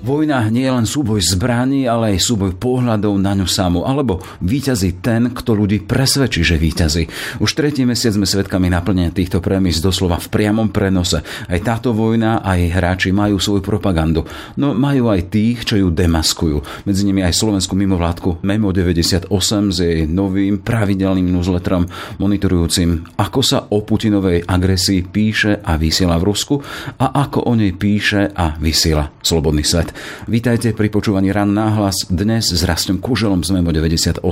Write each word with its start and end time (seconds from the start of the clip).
Vojna 0.00 0.48
nie 0.48 0.64
je 0.64 0.72
len 0.72 0.88
súboj 0.88 1.20
zbraní, 1.20 1.84
ale 1.84 2.16
aj 2.16 2.24
súboj 2.24 2.56
pohľadov 2.56 3.20
na 3.20 3.36
ňu 3.36 3.44
samú. 3.44 3.84
Alebo 3.84 4.24
víťazí 4.40 4.96
ten, 5.04 5.28
kto 5.28 5.52
ľudí 5.52 5.84
presvedčí, 5.84 6.40
že 6.40 6.56
víťazí. 6.56 7.04
Už 7.36 7.52
tretí 7.52 7.84
mesiac 7.84 8.16
sme 8.16 8.24
svedkami 8.24 8.72
naplnenia 8.72 9.12
týchto 9.12 9.44
premis 9.44 9.76
doslova 9.84 10.16
v 10.16 10.32
priamom 10.32 10.72
prenose. 10.72 11.20
Aj 11.20 11.60
táto 11.60 11.92
vojna 11.92 12.40
a 12.40 12.56
jej 12.56 12.72
hráči 12.72 13.12
majú 13.12 13.36
svoju 13.36 13.60
propagandu. 13.60 14.24
No 14.56 14.72
majú 14.72 15.12
aj 15.12 15.28
tých, 15.28 15.68
čo 15.68 15.76
ju 15.76 15.92
demaskujú. 15.92 16.88
Medzi 16.88 17.04
nimi 17.04 17.20
aj 17.20 17.36
slovenskú 17.36 17.76
mimovládku 17.76 18.40
Memo 18.40 18.72
98 18.72 19.28
s 19.68 19.78
jej 19.84 20.08
novým 20.08 20.64
pravidelným 20.64 21.28
newsletterom 21.28 21.84
monitorujúcim, 22.16 23.20
ako 23.20 23.40
sa 23.44 23.68
o 23.68 23.84
Putinovej 23.84 24.48
agresii 24.48 25.04
píše 25.04 25.60
a 25.60 25.76
vysiela 25.76 26.16
v 26.16 26.24
Rusku 26.24 26.56
a 26.96 27.20
ako 27.20 27.44
o 27.44 27.52
nej 27.52 27.76
píše 27.76 28.32
a 28.32 28.56
vysiela 28.56 29.12
slobodný 29.20 29.60
svet. 29.60 29.89
Vítajte 30.26 30.72
pri 30.72 30.88
počúvaní 30.88 31.30
Ran 31.34 31.52
náhlas 31.52 32.08
dnes 32.08 32.50
s 32.50 32.62
Rastom 32.64 32.98
Kuželom 32.98 33.42
z 33.46 33.54
Memo 33.54 33.74
98. 33.74 34.24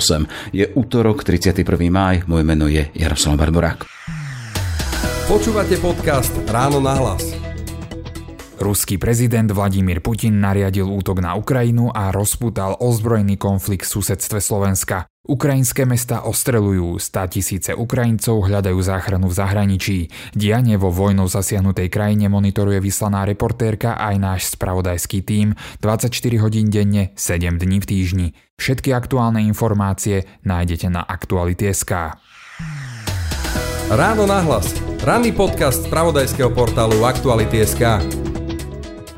Je 0.54 0.64
útorok 0.74 1.22
31. 1.26 1.64
máj, 1.90 2.26
moje 2.26 2.44
meno 2.44 2.66
je 2.66 2.88
Jaroslav 2.94 3.36
Barborák. 3.38 3.84
Počúvate 5.28 5.76
podcast 5.76 6.32
Ráno 6.48 6.80
nahlas. 6.80 7.48
Ruský 8.58 8.98
prezident 8.98 9.46
Vladimír 9.46 10.02
Putin 10.02 10.42
nariadil 10.42 10.88
útok 10.90 11.22
na 11.22 11.38
Ukrajinu 11.38 11.94
a 11.94 12.10
rozputal 12.10 12.74
ozbrojený 12.82 13.38
konflikt 13.38 13.86
v 13.86 14.02
susedstve 14.02 14.42
Slovenska. 14.42 15.06
Ukrajinské 15.28 15.84
mesta 15.84 16.24
ostrelujú, 16.24 16.96
stá 16.96 17.28
tisíce 17.28 17.76
Ukrajincov 17.76 18.48
hľadajú 18.48 18.80
záchranu 18.80 19.28
v 19.28 19.36
zahraničí. 19.36 19.98
Dianie 20.32 20.80
vo 20.80 20.88
vojnou 20.88 21.28
zasiahnutej 21.28 21.92
krajine 21.92 22.32
monitoruje 22.32 22.80
vyslaná 22.80 23.28
reportérka 23.28 24.00
aj 24.00 24.14
náš 24.16 24.40
spravodajský 24.56 25.20
tím 25.20 25.52
24 25.84 26.16
hodín 26.40 26.72
denne, 26.72 27.12
7 27.12 27.60
dní 27.60 27.76
v 27.76 27.86
týždni. 27.86 28.26
Všetky 28.56 28.96
aktuálne 28.96 29.44
informácie 29.44 30.24
nájdete 30.48 30.88
na 30.88 31.04
Aktuality.sk. 31.04 31.92
Ráno 33.92 34.24
nahlas. 34.24 34.72
Ranný 35.04 35.36
podcast 35.36 35.84
z 35.84 35.92
pravodajského 35.92 36.48
portálu 36.56 37.04
Aktuality.sk. 37.04 38.27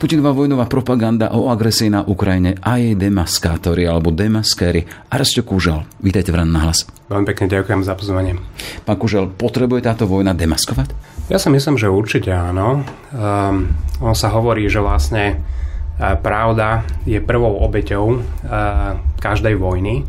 Putinová 0.01 0.33
vojnová 0.33 0.65
propaganda 0.65 1.29
o 1.37 1.53
agresii 1.53 1.93
na 1.93 2.01
Ukrajine 2.01 2.57
a 2.65 2.81
jej 2.81 2.97
demaskátori 2.97 3.85
alebo 3.85 4.09
demaskéri. 4.09 4.89
Arsto 5.13 5.45
Kúžal, 5.45 5.85
vítajte 6.01 6.33
v 6.33 6.41
Ran 6.41 6.49
na 6.49 6.65
hlas. 6.65 6.89
Veľmi 7.13 7.29
pekne 7.29 7.53
ďakujem 7.53 7.85
za 7.85 7.93
pozvanie. 8.01 8.41
Pán 8.89 8.97
Kúžal, 8.97 9.29
potrebuje 9.29 9.85
táto 9.85 10.09
vojna 10.09 10.33
demaskovať? 10.33 10.97
Ja 11.29 11.37
si 11.37 11.53
myslím, 11.53 11.77
že 11.77 11.93
určite 11.93 12.33
áno. 12.33 12.81
Um, 13.13 13.77
on 14.01 14.17
sa 14.17 14.33
hovorí, 14.33 14.73
že 14.73 14.81
vlastne 14.81 15.37
uh, 15.37 16.17
pravda 16.17 16.81
je 17.05 17.21
prvou 17.21 17.61
obeťou 17.61 18.05
uh, 18.09 18.97
každej 19.21 19.53
vojny 19.61 20.09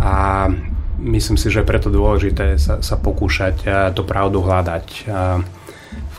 a 0.00 0.48
myslím 1.04 1.36
si, 1.36 1.52
že 1.52 1.60
je 1.60 1.68
preto 1.68 1.92
dôležité 1.92 2.56
sa, 2.56 2.80
sa 2.80 2.96
pokúšať 2.96 3.56
uh, 3.68 3.92
tú 3.92 4.08
pravdu 4.08 4.40
hľadať. 4.40 4.86
Uh, 5.04 5.57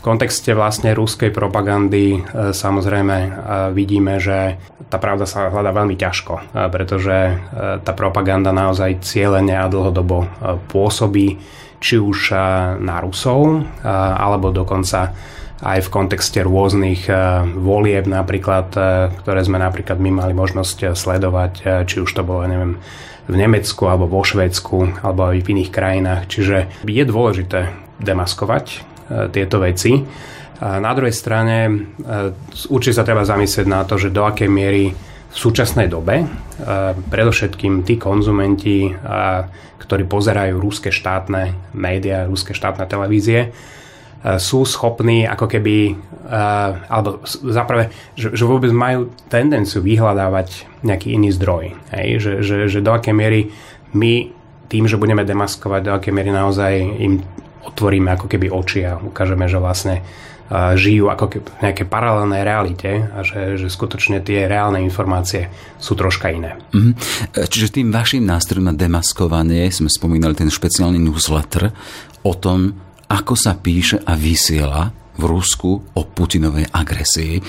v 0.00 0.08
kontexte 0.08 0.56
vlastne 0.56 0.96
ruskej 0.96 1.28
propagandy 1.28 2.16
e, 2.16 2.20
samozrejme 2.56 3.16
e, 3.20 3.28
vidíme, 3.76 4.16
že 4.16 4.56
tá 4.88 4.96
pravda 4.96 5.28
sa 5.28 5.52
hľadá 5.52 5.76
veľmi 5.76 5.92
ťažko, 5.92 6.34
e, 6.40 6.42
pretože 6.72 7.36
tá 7.84 7.92
propaganda 7.92 8.48
naozaj 8.48 9.04
cieľene 9.04 9.60
a 9.60 9.68
dlhodobo 9.68 10.24
pôsobí 10.72 11.36
či 11.80 11.96
už 12.00 12.36
na 12.80 13.00
Rusov, 13.00 13.64
alebo 13.88 14.52
dokonca 14.52 15.16
aj 15.64 15.80
v 15.80 15.92
kontexte 15.92 16.44
rôznych 16.44 17.08
volieb 17.56 18.04
napríklad, 18.04 18.68
ktoré 19.24 19.40
sme 19.40 19.56
napríklad 19.56 19.96
my 19.96 20.12
mali 20.12 20.36
možnosť 20.36 20.92
sledovať, 20.92 21.84
či 21.88 22.04
už 22.04 22.10
to 22.12 22.20
bolo, 22.20 22.44
neviem, 22.44 22.76
v 23.24 23.36
Nemecku 23.36 23.88
alebo 23.88 24.12
vo 24.12 24.20
Švédsku 24.20 25.00
alebo 25.00 25.32
aj 25.32 25.40
v 25.40 25.50
iných 25.56 25.72
krajinách. 25.72 26.28
Čiže 26.28 26.84
je 26.84 27.04
dôležité 27.08 27.72
demaskovať 27.96 28.90
tieto 29.32 29.58
veci. 29.58 29.98
Na 30.60 30.92
druhej 30.92 31.16
strane 31.16 31.56
e, 31.64 31.72
určite 32.68 33.00
sa 33.00 33.04
treba 33.08 33.24
zamyslieť 33.24 33.64
na 33.64 33.80
to, 33.88 33.96
že 33.96 34.12
do 34.12 34.28
akej 34.28 34.50
miery 34.52 34.92
v 35.30 35.36
súčasnej 35.36 35.88
dobe, 35.88 36.20
e, 36.20 36.26
predovšetkým 37.08 37.80
tí 37.80 37.96
konzumenti, 37.96 38.92
ktorí 39.80 40.04
pozerajú 40.04 40.60
rúske 40.60 40.92
štátne 40.92 41.56
médiá, 41.72 42.28
rúske 42.28 42.52
štátne 42.52 42.84
televízie, 42.84 43.56
sú 44.20 44.68
schopní 44.68 45.24
ako 45.24 45.48
keby, 45.48 45.96
alebo 46.92 47.24
zaprvé, 47.24 47.88
že, 48.12 48.36
že 48.36 48.44
vôbec 48.44 48.68
majú 48.68 49.08
tendenciu 49.32 49.80
vyhľadávať 49.80 50.68
nejaký 50.84 51.16
iný 51.16 51.32
zdroj. 51.32 51.72
Hej? 51.96 52.08
Že, 52.20 52.32
že, 52.44 52.56
že 52.68 52.78
do 52.84 52.92
akej 52.92 53.16
miery 53.16 53.48
my 53.96 54.28
tým, 54.68 54.84
že 54.86 55.00
budeme 55.00 55.24
demaskovať, 55.24 55.80
do 55.82 55.92
akej 55.96 56.12
miery 56.12 56.30
naozaj 56.30 56.72
im 57.00 57.24
otvoríme 57.64 58.12
ako 58.16 58.26
keby 58.28 58.48
oči 58.48 58.86
a 58.88 58.96
ukážeme, 58.96 59.44
že 59.46 59.58
vlastne 59.60 60.00
žijú 60.50 61.06
ako 61.06 61.26
keby 61.30 61.46
v 61.46 61.62
nejakej 61.62 61.86
paralelnej 61.86 62.42
realite 62.42 62.90
a 63.14 63.22
že, 63.22 63.54
že 63.54 63.70
skutočne 63.70 64.18
tie 64.18 64.50
reálne 64.50 64.82
informácie 64.82 65.46
sú 65.78 65.94
troška 65.94 66.34
iné. 66.34 66.58
Mm-hmm. 66.74 66.94
Čiže 67.46 67.78
tým 67.78 67.94
vašim 67.94 68.26
nástrojom 68.26 68.66
na 68.66 68.74
demaskovanie 68.74 69.70
sme 69.70 69.86
spomínali 69.86 70.34
ten 70.34 70.50
špeciálny 70.50 70.98
newsletter 70.98 71.70
o 72.26 72.34
tom, 72.34 72.74
ako 73.06 73.34
sa 73.38 73.54
píše 73.54 74.02
a 74.02 74.18
vysiela 74.18 74.90
v 75.14 75.22
Rusku 75.22 75.70
o 75.94 76.02
Putinovej 76.02 76.66
agresii. 76.72 77.38
E, 77.38 77.42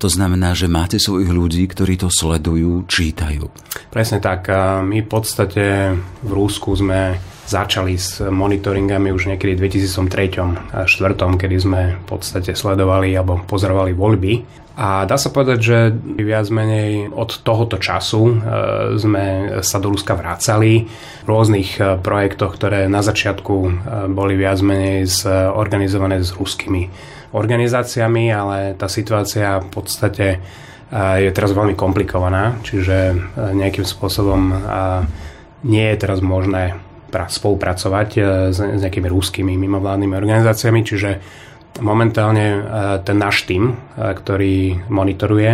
to 0.00 0.08
znamená, 0.08 0.56
že 0.56 0.70
máte 0.70 0.96
svojich 0.96 1.28
ľudí, 1.28 1.68
ktorí 1.68 2.00
to 2.00 2.08
sledujú, 2.08 2.88
čítajú. 2.88 3.50
Presne 3.92 4.24
tak. 4.24 4.48
My 4.80 5.04
v 5.04 5.08
podstate 5.08 5.92
v 6.24 6.30
Rusku 6.32 6.72
sme 6.72 7.20
začali 7.44 7.94
s 7.96 8.24
monitoringami 8.24 9.12
už 9.12 9.28
niekedy 9.32 9.56
v 9.56 9.68
2003 9.68 10.40
a 10.72 10.88
2004, 10.88 11.40
kedy 11.40 11.56
sme 11.60 11.80
v 12.00 12.04
podstate 12.08 12.56
sledovali 12.56 13.12
alebo 13.12 13.44
pozorovali 13.44 13.92
voľby. 13.92 14.64
A 14.74 15.06
dá 15.06 15.14
sa 15.14 15.30
povedať, 15.30 15.58
že 15.62 15.78
viac 16.18 16.50
menej 16.50 17.06
od 17.14 17.30
tohoto 17.46 17.78
času 17.78 18.22
e, 18.26 18.34
sme 18.98 19.24
sa 19.62 19.78
do 19.78 19.94
Ruska 19.94 20.18
vracali 20.18 20.90
v 21.22 21.28
rôznych 21.30 21.78
e, 21.78 21.94
projektoch, 22.02 22.58
ktoré 22.58 22.90
na 22.90 22.98
začiatku 22.98 23.54
e, 23.54 23.70
boli 24.10 24.34
viac 24.34 24.58
menej 24.66 25.06
organizované 25.54 26.26
s 26.26 26.34
ruskými 26.34 26.90
organizáciami, 27.30 28.34
ale 28.34 28.74
tá 28.74 28.90
situácia 28.90 29.62
v 29.62 29.68
podstate 29.70 30.26
je 30.94 31.30
teraz 31.34 31.50
veľmi 31.50 31.74
komplikovaná, 31.74 32.54
čiže 32.62 33.18
nejakým 33.34 33.82
spôsobom 33.82 34.54
nie 35.66 35.90
je 35.90 35.96
teraz 35.98 36.22
možné 36.22 36.78
spolupracovať 37.22 38.08
e, 38.14 38.20
s, 38.50 38.58
s 38.58 38.80
nejakými 38.82 39.06
rúskými 39.06 39.54
mimovládnymi 39.54 40.14
organizáciami, 40.18 40.80
čiže 40.82 41.10
momentálne 41.78 42.46
e, 42.46 42.58
ten 43.06 43.16
náš 43.16 43.46
tým, 43.46 43.72
e, 43.72 43.74
ktorý 43.94 44.86
monitoruje 44.90 45.50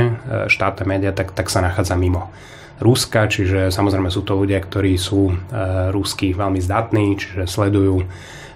štátne 0.48 0.84
médiá, 0.88 1.12
tak, 1.12 1.36
tak 1.36 1.52
sa 1.52 1.60
nachádza 1.60 2.00
mimo 2.00 2.32
Ruska, 2.80 3.28
čiže 3.28 3.68
samozrejme 3.68 4.08
sú 4.08 4.24
to 4.24 4.40
ľudia, 4.40 4.56
ktorí 4.56 4.96
sú 4.96 5.36
rúsky 5.92 6.32
veľmi 6.32 6.64
zdatní, 6.64 7.12
čiže 7.20 7.44
sledujú 7.44 8.08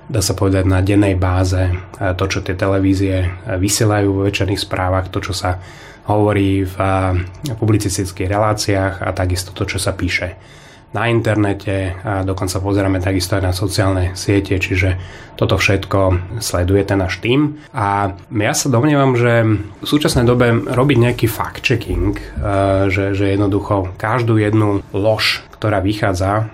dá 0.08 0.24
sa 0.24 0.32
povedať 0.32 0.64
na 0.64 0.80
dennej 0.80 1.12
báze 1.12 1.60
to, 2.00 2.24
čo 2.28 2.40
tie 2.40 2.56
televízie 2.56 3.28
vysielajú 3.44 4.16
vo 4.16 4.24
večerných 4.24 4.64
správach, 4.64 5.12
to, 5.12 5.20
čo 5.20 5.36
sa 5.36 5.60
hovorí 6.08 6.64
v 6.64 6.76
publicistických 7.56 8.28
reláciách 8.28 9.04
a 9.04 9.12
takisto 9.12 9.52
to, 9.52 9.68
čo 9.68 9.76
sa 9.76 9.92
píše 9.92 10.36
na 10.94 11.10
internete 11.10 11.98
a 12.06 12.22
dokonca 12.22 12.62
pozeráme 12.62 13.02
takisto 13.02 13.34
aj 13.34 13.42
na 13.42 13.52
sociálne 13.52 14.14
siete, 14.14 14.54
čiže 14.62 14.94
toto 15.34 15.58
všetko 15.58 16.30
sleduje 16.38 16.86
ten 16.86 17.02
náš 17.02 17.18
tým. 17.18 17.58
A 17.74 18.14
ja 18.30 18.54
sa 18.54 18.70
domnievam, 18.70 19.18
že 19.18 19.42
v 19.58 19.86
súčasnej 19.86 20.22
dobe 20.22 20.54
robiť 20.54 20.96
nejaký 21.10 21.26
fact-checking, 21.26 22.14
eh, 22.14 22.86
že, 22.88 23.18
že 23.18 23.34
jednoducho 23.34 23.90
každú 23.98 24.38
jednu 24.38 24.86
lož, 24.94 25.42
ktorá 25.64 25.80
vychádza 25.80 26.32
e, 26.36 26.44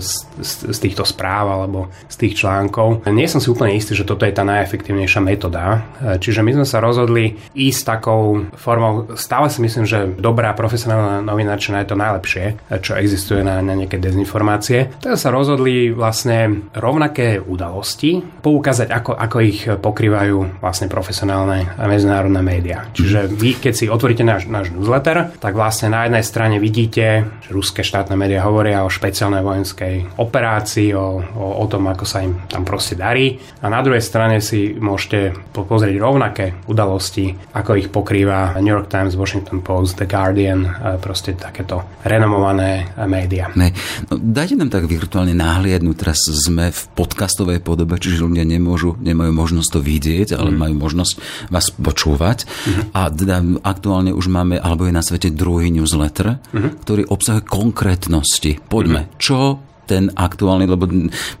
z, 0.00 0.72
z 0.72 0.78
týchto 0.80 1.04
správ 1.04 1.52
alebo 1.52 1.92
z 2.08 2.16
tých 2.16 2.40
článkov. 2.40 3.04
Nie 3.04 3.28
som 3.28 3.44
si 3.44 3.52
úplne 3.52 3.76
istý, 3.76 3.92
že 3.92 4.08
toto 4.08 4.24
je 4.24 4.32
tá 4.32 4.40
najefektívnejšia 4.40 5.20
metóda. 5.20 5.84
E, 6.00 6.16
čiže 6.16 6.40
my 6.40 6.56
sme 6.56 6.64
sa 6.64 6.80
rozhodli 6.80 7.36
ísť 7.52 7.80
takou 7.84 8.48
formou, 8.56 9.12
stále 9.20 9.52
si 9.52 9.60
myslím, 9.60 9.84
že 9.84 10.08
dobrá 10.16 10.56
profesionálna 10.56 11.20
novinárčina 11.28 11.84
je 11.84 11.92
to 11.92 12.00
najlepšie, 12.00 12.44
čo 12.80 12.96
existuje 12.96 13.44
na, 13.44 13.60
na 13.68 13.76
nejaké 13.76 14.00
dezinformácie. 14.00 14.96
Tak 15.04 15.20
sa 15.20 15.28
rozhodli 15.28 15.92
vlastne 15.92 16.70
rovnaké 16.72 17.36
udalosti 17.36 18.24
poukázať, 18.40 18.88
ako, 18.88 19.12
ako 19.12 19.36
ich 19.44 19.68
pokrývajú 19.68 20.64
vlastne 20.64 20.88
profesionálne 20.88 21.68
a 21.76 21.84
medzinárodné 21.84 22.40
médiá. 22.40 22.88
Čiže 22.96 23.28
vy, 23.28 23.60
keď 23.60 23.72
si 23.76 23.92
otvoríte 23.92 24.24
náš, 24.24 24.48
náš 24.48 24.72
newsletter, 24.72 25.36
tak 25.36 25.52
vlastne 25.52 25.92
na 25.92 26.08
jednej 26.08 26.24
strane 26.24 26.56
vidíte, 26.56 27.28
že 27.44 27.50
ruské 27.52 27.84
štátne 27.84 28.16
médiá 28.16 28.38
médiá 28.38 28.46
hovoria 28.46 28.86
o 28.86 28.92
špeciálnej 28.92 29.42
vojenskej 29.42 30.20
operácii, 30.22 30.94
o, 30.94 31.18
o, 31.18 31.46
o 31.58 31.66
tom, 31.66 31.90
ako 31.90 32.04
sa 32.06 32.22
im 32.22 32.38
tam 32.46 32.62
proste 32.62 32.94
darí. 32.94 33.34
A 33.64 33.66
na 33.66 33.82
druhej 33.82 34.04
strane 34.04 34.38
si 34.38 34.78
môžete 34.78 35.34
pozrieť 35.50 35.98
rovnaké 35.98 36.54
udalosti, 36.70 37.34
ako 37.56 37.74
ich 37.74 37.90
pokrýva 37.90 38.54
New 38.62 38.70
York 38.70 38.86
Times, 38.86 39.18
Washington 39.18 39.64
Post, 39.66 39.98
The 39.98 40.06
Guardian, 40.06 40.62
proste 41.02 41.34
takéto 41.34 41.82
renomované 42.06 42.94
médiá. 43.10 43.50
Ne. 43.58 43.74
No, 44.06 44.14
dajte 44.14 44.54
nám 44.54 44.70
tak 44.70 44.86
virtuálne 44.86 45.34
náhliadnúť. 45.34 45.96
Teraz 45.98 46.22
sme 46.30 46.70
v 46.70 46.82
podcastovej 46.94 47.58
podobe, 47.58 47.98
čiže 47.98 48.22
ľudia 48.22 48.46
nemôžu, 48.46 48.94
nemajú 49.02 49.34
možnosť 49.34 49.68
to 49.74 49.80
vidieť, 49.82 50.38
ale 50.38 50.54
mm. 50.54 50.58
majú 50.62 50.74
možnosť 50.78 51.12
vás 51.50 51.74
počúvať. 51.74 52.46
Mm. 52.46 52.82
A 52.94 53.00
teda 53.10 53.36
aktuálne 53.66 54.14
už 54.14 54.30
máme, 54.30 54.62
alebo 54.62 54.86
je 54.86 54.94
na 54.94 55.02
svete 55.02 55.34
druhý 55.34 55.74
newsletter, 55.74 56.38
mm. 56.54 56.86
ktorý 56.86 57.10
obsahuje 57.10 57.42
konkrétnosti. 57.50 58.62
Poďme, 58.70 59.10
mm. 59.10 59.18
čo 59.18 59.68
ten 59.88 60.12
aktuálny, 60.12 60.68
lebo 60.68 60.84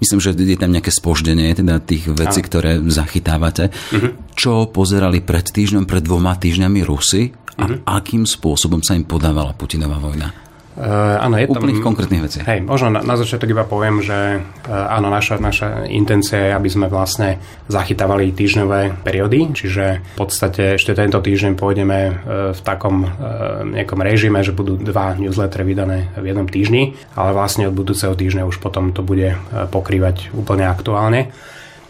myslím, 0.00 0.18
že 0.24 0.32
je 0.32 0.56
tam 0.56 0.72
nejaké 0.72 0.88
spoždenie 0.88 1.52
teda 1.52 1.84
tých 1.84 2.08
vecí, 2.08 2.40
ktoré 2.40 2.80
zachytávate. 2.88 3.68
Uh-huh. 3.68 4.16
Čo 4.32 4.72
pozerali 4.72 5.20
pred 5.20 5.44
týždňom, 5.44 5.84
pred 5.84 6.00
dvoma 6.00 6.32
týždňami 6.40 6.80
Rusy 6.80 7.28
a 7.60 7.68
uh-huh. 7.68 7.84
akým 7.84 8.24
spôsobom 8.24 8.80
sa 8.80 8.96
im 8.96 9.04
podávala 9.04 9.52
Putinová 9.52 10.00
vojna? 10.00 10.47
Uh, 10.78 11.18
áno, 11.18 11.42
je 11.42 11.50
Úplných 11.50 11.82
tam, 11.82 11.86
konkrétnych 11.90 12.22
veciach. 12.22 12.46
Hej, 12.46 12.62
možno 12.62 12.94
na, 12.94 13.02
na 13.02 13.18
začiatok 13.18 13.50
iba 13.50 13.66
poviem, 13.66 13.98
že 13.98 14.38
uh, 14.38 14.94
áno, 14.94 15.10
naša, 15.10 15.42
naša 15.42 15.90
intencia 15.90 16.38
je, 16.38 16.50
aby 16.54 16.70
sme 16.70 16.86
vlastne 16.86 17.42
zachytávali 17.66 18.30
týždňové 18.30 19.02
periódy, 19.02 19.58
čiže 19.58 20.14
v 20.14 20.18
podstate 20.22 20.78
ešte 20.78 20.94
tento 20.94 21.18
týždeň 21.18 21.58
pôjdeme 21.58 21.98
uh, 22.06 22.14
v 22.54 22.60
takom 22.62 23.02
uh, 23.02 23.66
nejakom 23.66 23.98
režime, 24.06 24.38
že 24.46 24.54
budú 24.54 24.78
dva 24.78 25.18
newslettery 25.18 25.66
vydané 25.66 26.14
v 26.14 26.30
jednom 26.30 26.46
týždni, 26.46 26.94
ale 27.18 27.34
vlastne 27.34 27.66
od 27.66 27.74
budúceho 27.74 28.14
týždňa 28.14 28.46
už 28.46 28.62
potom 28.62 28.94
to 28.94 29.02
bude 29.02 29.34
uh, 29.34 29.66
pokrývať 29.66 30.30
úplne 30.30 30.62
aktuálne. 30.62 31.34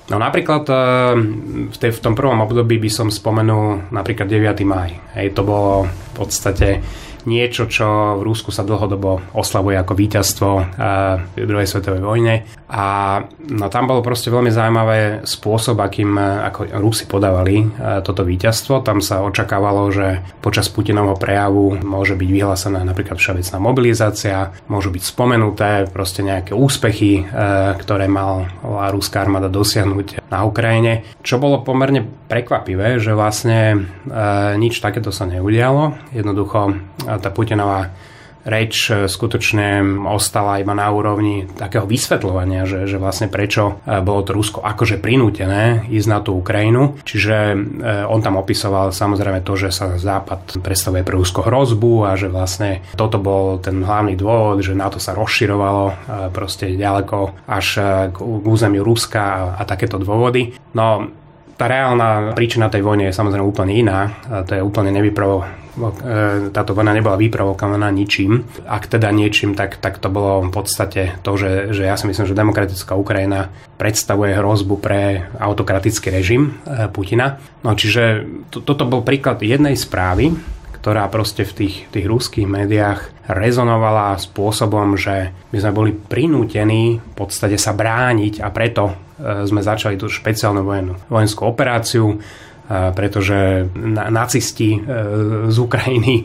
No 0.09 0.17
napríklad 0.17 0.65
v, 1.69 1.77
tej, 1.77 1.93
v 1.93 2.01
tom 2.01 2.17
prvom 2.17 2.41
období 2.41 2.81
by 2.81 2.89
som 2.89 3.13
spomenul 3.13 3.93
napríklad 3.93 4.25
9. 4.25 4.65
maj. 4.65 4.97
Hej, 5.13 5.37
to 5.37 5.45
bolo 5.45 5.85
v 5.85 6.13
podstate 6.17 6.81
niečo, 7.29 7.69
čo 7.69 8.17
v 8.17 8.25
Rúsku 8.25 8.49
sa 8.49 8.65
dlhodobo 8.65 9.37
oslavuje 9.37 9.77
ako 9.77 9.93
víťazstvo 9.93 10.51
eh, 10.57 10.65
v 11.37 11.45
druhej 11.45 11.69
svetovej 11.69 12.01
vojne. 12.01 12.49
A 12.69 13.21
no, 13.49 13.69
tam 13.69 13.89
bolo 13.89 14.01
proste 14.01 14.33
veľmi 14.33 14.49
zaujímavé 14.49 15.29
spôsob, 15.29 15.77
akým 15.85 16.17
eh, 16.17 16.25
ako 16.49 16.61
Rusi 16.81 17.05
podávali 17.05 17.57
eh, 17.61 18.01
toto 18.01 18.25
víťazstvo. 18.25 18.81
Tam 18.81 19.05
sa 19.05 19.21
očakávalo, 19.21 19.93
že 19.93 20.25
počas 20.41 20.73
Putinovho 20.73 21.21
prejavu 21.21 21.77
môže 21.85 22.17
byť 22.17 22.29
vyhlásená 22.33 22.81
napríklad 22.89 23.21
všeobecná 23.21 23.57
mobilizácia, 23.61 24.57
môžu 24.73 24.89
byť 24.89 25.03
spomenuté 25.05 25.71
proste 25.93 26.25
nejaké 26.25 26.55
úspechy, 26.55 27.27
ktoré 27.83 28.07
mal 28.07 28.47
ruská 28.95 29.25
armáda 29.25 29.51
dosiahnuť 29.51 30.31
na 30.31 30.47
Ukrajine. 30.47 31.03
Čo 31.27 31.43
bolo 31.43 31.65
pomerne 31.67 32.07
prekvapivé, 32.07 33.03
že 33.03 33.17
vlastne 33.17 33.89
nič 34.61 34.79
takéto 34.79 35.11
sa 35.11 35.27
neudialo. 35.27 35.99
Jednoducho 36.15 36.79
tá 37.21 37.31
Putinová 37.31 37.93
reč 38.49 38.89
e, 38.89 39.07
skutočne 39.07 39.85
ostala 40.09 40.59
iba 40.59 40.73
na 40.73 40.89
úrovni 40.89 41.45
takého 41.45 41.85
vysvetľovania, 41.85 42.65
že, 42.65 42.89
že 42.89 42.97
vlastne 42.97 43.29
prečo 43.29 43.85
e, 43.85 44.01
bolo 44.01 44.25
to 44.25 44.33
Rusko 44.33 44.65
akože 44.65 44.97
prinútené 44.99 45.85
ísť 45.93 46.09
na 46.09 46.19
tú 46.25 46.41
Ukrajinu. 46.41 46.97
Čiže 47.05 47.37
e, 47.37 47.57
on 48.09 48.25
tam 48.25 48.41
opisoval 48.41 48.91
samozrejme 48.91 49.45
to, 49.45 49.55
že 49.61 49.69
sa 49.71 50.01
Západ 50.01 50.65
predstavuje 50.65 51.05
pre 51.05 51.15
Rusko 51.21 51.45
hrozbu 51.45 52.09
a 52.09 52.17
že 52.17 52.33
vlastne 52.33 52.81
toto 52.97 53.21
bol 53.21 53.61
ten 53.61 53.85
hlavný 53.85 54.17
dôvod, 54.17 54.65
že 54.65 54.73
NATO 54.73 54.97
sa 54.97 55.13
rozširovalo 55.13 56.11
proste 56.33 56.73
ďaleko 56.73 57.45
až 57.45 57.67
k 58.15 58.17
územiu 58.25 58.81
Ruska 58.81 59.21
a, 59.21 59.41
a 59.61 59.63
takéto 59.69 60.01
dôvody. 60.01 60.57
No 60.73 61.11
tá 61.59 61.67
reálna 61.67 62.33
príčina 62.39 62.71
tej 62.71 62.87
vojny 62.87 63.11
je 63.11 63.19
samozrejme 63.19 63.43
úplne 63.43 63.75
iná. 63.75 64.15
To 64.47 64.53
je 64.55 64.63
úplne 64.63 64.95
nevyprovo 64.95 65.43
E, 65.43 65.68
táto 66.53 66.73
vojna 66.75 66.93
nebola 66.93 67.17
vyprovokovaná 67.17 67.89
ničím. 67.95 68.45
Ak 68.67 68.91
teda 68.91 69.09
niečím, 69.15 69.55
tak, 69.55 69.79
tak 69.79 70.03
to 70.03 70.11
bolo 70.11 70.45
v 70.45 70.53
podstate 70.53 71.19
to, 71.23 71.39
že, 71.39 71.73
že 71.73 71.87
ja 71.87 71.95
si 71.95 72.11
myslím, 72.11 72.27
že 72.27 72.37
demokratická 72.37 72.99
Ukrajina 72.99 73.49
predstavuje 73.79 74.35
hrozbu 74.35 74.75
pre 74.83 75.31
autokratický 75.39 76.11
režim 76.11 76.59
e, 76.67 76.91
Putina. 76.91 77.39
No 77.63 77.79
čiže 77.79 78.27
to, 78.51 78.61
toto 78.61 78.85
bol 78.85 79.07
príklad 79.07 79.39
jednej 79.41 79.79
správy, 79.79 80.35
ktorá 80.79 81.11
proste 81.11 81.43
v 81.43 81.53
tých, 81.65 81.77
tých 81.91 82.07
ruských 82.07 82.47
médiách 82.47 83.29
rezonovala 83.29 84.17
spôsobom, 84.17 84.95
že 84.95 85.35
my 85.53 85.57
sme 85.59 85.73
boli 85.75 85.91
prinútení 85.93 87.03
v 87.03 87.15
podstate 87.19 87.59
sa 87.59 87.75
brániť 87.75 88.41
a 88.41 88.49
preto 88.55 88.89
e, 88.89 88.95
sme 89.45 89.61
začali 89.61 89.99
tú 89.99 90.07
špeciálnu 90.09 90.63
vojenú, 90.65 90.97
vojenskú 91.11 91.45
operáciu 91.45 92.19
pretože 92.69 93.65
nacisti 94.13 94.77
e, 94.77 94.81
z 95.49 95.57
Ukrajiny 95.57 96.15
e, 96.21 96.25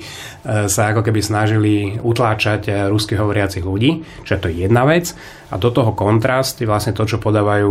sa 0.68 0.92
ako 0.92 1.00
keby 1.00 1.24
snažili 1.24 1.96
utláčať 2.04 2.92
rusky 2.92 3.16
hovoriacich 3.16 3.64
ľudí, 3.64 4.04
čiže 4.28 4.42
to 4.44 4.48
je 4.52 4.68
jedna 4.68 4.84
vec. 4.84 5.16
A 5.54 5.62
do 5.62 5.70
toho 5.70 5.94
kontrast 5.94 6.58
je 6.58 6.66
vlastne 6.66 6.98
to, 6.98 7.06
čo 7.06 7.22
podávajú 7.22 7.70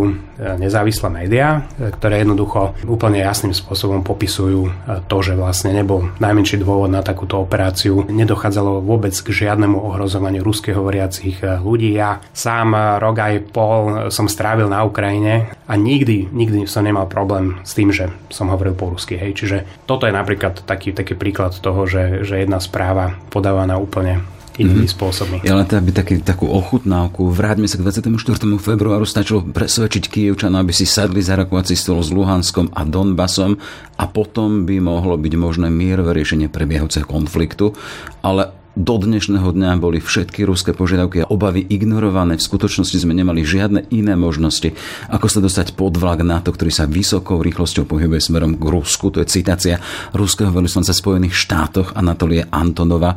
nezávislé 0.55 1.11
médiá, 1.11 1.67
ktoré 1.75 2.23
jednoducho 2.23 2.79
úplne 2.87 3.19
jasným 3.19 3.51
spôsobom 3.51 4.07
popisujú 4.07 4.71
to, 5.11 5.17
že 5.19 5.35
vlastne 5.35 5.75
nebol 5.75 6.07
najmenší 6.15 6.63
dôvod 6.63 6.87
na 6.87 7.03
takúto 7.03 7.43
operáciu. 7.43 8.07
Nedochádzalo 8.07 8.79
vôbec 8.79 9.11
k 9.11 9.27
žiadnemu 9.35 9.75
ohrozovaniu 9.75 10.47
ruských 10.47 10.79
hovoriacich 10.79 11.43
ľudí. 11.59 11.91
Ja 11.91 12.23
sám 12.31 12.71
rok 13.03 13.19
aj 13.19 13.51
pol 13.51 14.07
som 14.15 14.31
strávil 14.31 14.71
na 14.71 14.87
Ukrajine 14.87 15.51
a 15.67 15.75
nikdy, 15.75 16.31
nikdy 16.31 16.63
som 16.71 16.87
nemal 16.87 17.11
problém 17.11 17.59
s 17.67 17.75
tým, 17.75 17.91
že 17.91 18.07
som 18.31 18.47
hovoril 18.47 18.62
hovoril 18.63 18.79
po 18.79 18.95
rusky. 18.95 19.19
Hej. 19.19 19.43
Čiže 19.43 19.57
toto 19.83 20.07
je 20.07 20.15
napríklad 20.15 20.63
taký, 20.63 20.95
taký 20.95 21.19
príklad 21.19 21.51
toho, 21.59 21.83
že, 21.83 22.23
že 22.23 22.39
jedna 22.39 22.63
správa 22.63 23.19
podávaná 23.27 23.75
úplne 23.75 24.23
inými 24.55 24.85
mm-hmm. 24.85 24.95
spôsobmi. 24.95 25.37
Ja 25.43 25.57
len 25.57 25.65
teda 25.65 25.81
by 25.81 25.91
taký, 25.91 26.15
takú 26.23 26.47
ochutnávku. 26.47 27.27
Vráťme 27.27 27.65
sa 27.67 27.81
k 27.81 27.89
24. 27.89 28.39
februáru. 28.61 29.03
Stačilo 29.03 29.43
presvedčiť 29.43 30.07
Kievčana, 30.07 30.63
aby 30.63 30.71
si 30.71 30.87
sadli 30.87 31.19
za 31.19 31.35
rokovací 31.35 31.75
stôl 31.75 31.99
s 31.99 32.13
Luhanskom 32.13 32.71
a 32.71 32.85
Donbasom 32.87 33.59
a 33.99 34.05
potom 34.07 34.63
by 34.63 34.79
mohlo 34.79 35.19
byť 35.19 35.33
možné 35.35 35.67
mierové 35.73 36.21
riešenie 36.21 36.53
prebiehajúceho 36.53 37.03
konfliktu. 37.09 37.73
Ale 38.21 38.62
do 38.73 38.97
dnešného 38.97 39.53
dňa 39.53 39.77
boli 39.77 40.01
všetky 40.01 40.49
ruské 40.49 40.73
požiadavky 40.73 41.21
a 41.21 41.29
obavy 41.29 41.61
ignorované. 41.61 42.41
V 42.41 42.47
skutočnosti 42.49 42.97
sme 42.97 43.13
nemali 43.13 43.45
žiadne 43.45 43.93
iné 43.93 44.17
možnosti, 44.17 44.73
ako 45.13 45.27
sa 45.29 45.39
dostať 45.45 45.77
pod 45.77 45.93
vlak 46.01 46.25
NATO, 46.25 46.49
ktorý 46.49 46.73
sa 46.73 46.89
vysokou 46.89 47.37
rýchlosťou 47.45 47.85
pohybuje 47.85 48.21
smerom 48.21 48.57
k 48.57 48.65
Rusku. 48.65 49.13
To 49.13 49.21
je 49.21 49.29
citácia 49.29 49.77
ruského 50.17 50.49
veľvyslanca 50.49 50.89
Spojených 50.89 51.37
štátoch 51.37 51.93
Anatolie 51.93 52.49
Antonova 52.49 53.13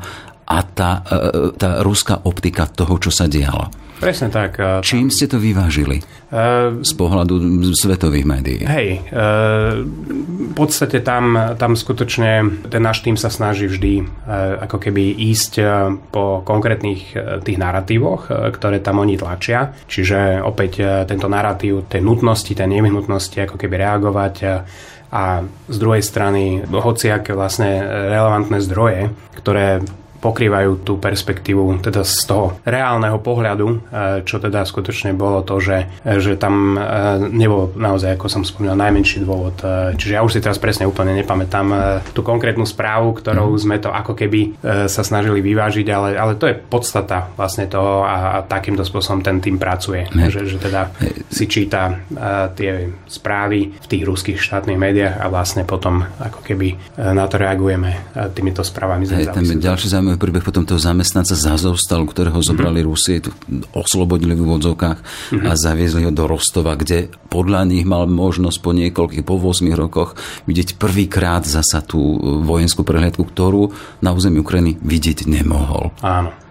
a 0.46 0.58
tá, 0.62 1.00
e, 1.02 1.16
e, 1.16 1.40
tá 1.56 1.80
ruská 1.80 2.20
optika 2.28 2.68
toho, 2.68 3.00
čo 3.00 3.08
sa 3.08 3.24
dialo. 3.24 3.85
Presne 3.96 4.28
tak. 4.28 4.60
Čím 4.84 5.08
ste 5.08 5.24
to 5.24 5.40
vyvážili 5.40 6.04
uh, 6.04 6.84
z 6.84 6.92
pohľadu 6.94 7.72
svetových 7.72 8.26
médií? 8.28 8.60
Hej, 8.62 9.08
uh, 9.08 9.82
v 9.82 10.52
podstate 10.52 11.00
tam, 11.00 11.56
tam 11.56 11.72
skutočne 11.72 12.64
ten 12.68 12.82
náš 12.84 13.00
tým 13.00 13.16
sa 13.16 13.32
snaží 13.32 13.64
vždy 13.64 14.04
uh, 14.04 14.68
ako 14.68 14.76
keby 14.84 15.16
ísť 15.32 15.52
uh, 15.58 15.96
po 16.12 16.44
konkrétnych 16.44 17.16
uh, 17.16 17.40
tých 17.40 17.56
narratívoch, 17.56 18.28
ktoré 18.52 18.84
tam 18.84 19.00
oni 19.00 19.16
tlačia. 19.16 19.72
Čiže 19.88 20.44
opäť 20.44 21.04
tento 21.08 21.26
narratív 21.26 21.88
tej 21.88 22.04
nutnosti, 22.04 22.52
tej 22.52 22.68
nevyhnutnosti 22.68 23.48
ako 23.48 23.56
keby 23.56 23.80
reagovať 23.80 24.34
a 25.06 25.40
z 25.70 25.76
druhej 25.78 26.02
strany 26.02 26.66
hociaké 26.66 27.32
vlastne 27.32 27.80
relevantné 28.10 28.58
zdroje, 28.60 29.14
ktoré 29.38 29.80
pokrývajú 30.26 30.82
tú 30.82 30.98
perspektívu 30.98 31.78
teda 31.86 32.02
z 32.02 32.26
toho 32.26 32.58
reálneho 32.66 33.22
pohľadu, 33.22 33.66
e, 33.70 33.76
čo 34.26 34.42
teda 34.42 34.66
skutočne 34.66 35.14
bolo 35.14 35.46
to, 35.46 35.62
že, 35.62 35.86
e, 36.02 36.18
že 36.18 36.34
tam 36.34 36.74
e, 36.74 36.82
nebol 37.30 37.70
naozaj, 37.78 38.18
ako 38.18 38.26
som 38.26 38.42
spomínal, 38.42 38.74
najmenší 38.74 39.22
dôvod. 39.22 39.62
Čiže 39.94 40.18
ja 40.18 40.26
už 40.26 40.34
si 40.34 40.42
teraz 40.42 40.58
presne 40.58 40.88
úplne 40.88 41.14
nepamätám 41.14 42.02
tú 42.10 42.26
konkrétnu 42.26 42.66
správu, 42.66 43.14
ktorou 43.14 43.54
mhm. 43.54 43.60
sme 43.60 43.76
to 43.78 43.92
ako 43.92 44.18
keby 44.18 44.58
sa 44.88 45.02
snažili 45.04 45.44
vyvážiť, 45.44 45.86
ale, 45.92 46.18
ale 46.18 46.32
to 46.34 46.48
je 46.50 46.56
podstata 46.56 47.30
vlastne 47.36 47.68
toho 47.70 48.02
a, 48.02 48.40
a 48.40 48.46
takýmto 48.46 48.82
spôsobom 48.82 49.20
ten 49.22 49.38
tým 49.38 49.60
pracuje. 49.60 50.08
Že, 50.08 50.40
že 50.48 50.58
teda 50.58 50.90
si 51.28 51.44
číta 51.46 52.00
tie 52.56 52.88
správy 53.06 53.76
v 53.76 53.86
tých 53.86 54.02
ruských 54.02 54.38
štátnych 54.40 54.80
médiách 54.80 55.20
a 55.20 55.26
vlastne 55.28 55.68
potom 55.68 56.02
ako 56.02 56.40
keby 56.42 56.74
na 56.96 57.28
to 57.28 57.36
reagujeme 57.36 57.92
týmito 58.32 58.64
správami. 58.64 59.04
Hej, 59.06 59.30
ten 59.36 59.44
ďalší 59.60 59.86
zaujímavý 59.92 60.15
príbeh 60.16 60.44
potom 60.44 60.64
toho 60.64 60.80
zamestnanca 60.80 61.36
z 61.36 61.44
Azovstalu, 61.46 62.08
ktorého 62.08 62.36
mm-hmm. 62.36 62.50
zobrali 62.52 62.80
Rusie, 62.84 63.20
oslobodili 63.76 64.36
v 64.36 64.44
úvodzovkách 64.44 64.98
mm-hmm. 64.98 65.46
a 65.46 65.52
zaviezli 65.54 66.04
ho 66.04 66.12
do 66.12 66.24
Rostova, 66.24 66.76
kde 66.76 67.12
podľa 67.28 67.68
nich 67.68 67.84
mal 67.84 68.08
možnosť 68.08 68.58
po 68.60 68.70
niekoľkých, 68.76 69.24
po 69.26 69.36
8 69.36 69.68
rokoch 69.76 70.16
vidieť 70.48 70.80
prvýkrát 70.80 71.44
zasa 71.44 71.84
tú 71.84 72.00
vojenskú 72.42 72.82
prehliadku, 72.82 73.22
ktorú 73.22 73.70
na 74.00 74.16
území 74.16 74.40
Ukrajiny 74.40 74.80
vidieť 74.80 75.28
nemohol. 75.28 75.92
Áno. 76.00 76.45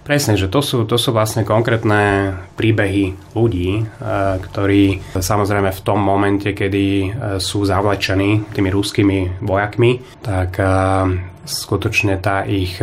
Presne, 0.00 0.34
že 0.34 0.50
to 0.50 0.64
sú, 0.64 0.88
to 0.88 0.96
sú 0.96 1.12
vlastne 1.14 1.44
konkrétne 1.46 2.34
príbehy 2.58 3.36
ľudí, 3.36 3.84
ktorí 4.42 5.12
samozrejme 5.12 5.70
v 5.70 5.84
tom 5.84 6.00
momente, 6.02 6.50
kedy 6.50 7.14
sú 7.38 7.62
zavlečení 7.62 8.48
tými 8.50 8.72
ruskými 8.74 9.44
vojakmi, 9.44 10.02
tak 10.24 10.56
skutočne 11.46 12.18
tá 12.18 12.42
ich 12.48 12.80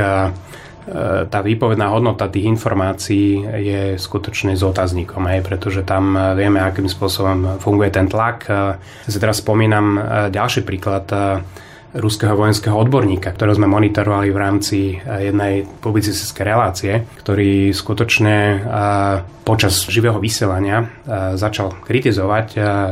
E, 0.88 1.28
tá 1.28 1.44
výpovedná 1.44 1.92
hodnota 1.92 2.32
tých 2.32 2.48
informácií 2.48 3.44
je 3.44 3.82
skutočne 4.00 4.56
s 4.56 4.64
otáznikom, 4.64 5.28
hej, 5.28 5.44
pretože 5.44 5.84
tam 5.84 6.16
vieme, 6.40 6.64
akým 6.64 6.88
spôsobom 6.88 7.60
funguje 7.60 7.92
ten 7.92 8.08
tlak. 8.08 8.48
Ja 8.48 9.10
si 9.12 9.20
teraz 9.20 9.44
spomínam 9.44 9.86
e, 9.96 10.02
ďalší 10.32 10.64
príklad 10.64 11.12
ruského 11.96 12.36
vojenského 12.36 12.76
odborníka, 12.76 13.32
ktorého 13.32 13.56
sme 13.56 13.72
monitorovali 13.72 14.28
v 14.28 14.38
rámci 14.38 14.78
eh, 15.00 15.32
jednej 15.32 15.64
publicistickej 15.64 16.44
relácie, 16.44 16.94
ktorý 17.24 17.72
skutočne 17.72 18.36
eh, 18.36 18.60
počas 19.48 19.88
živého 19.88 20.20
vysielania 20.20 20.84
eh, 20.84 21.40
začal 21.40 21.80
kritizovať 21.88 22.48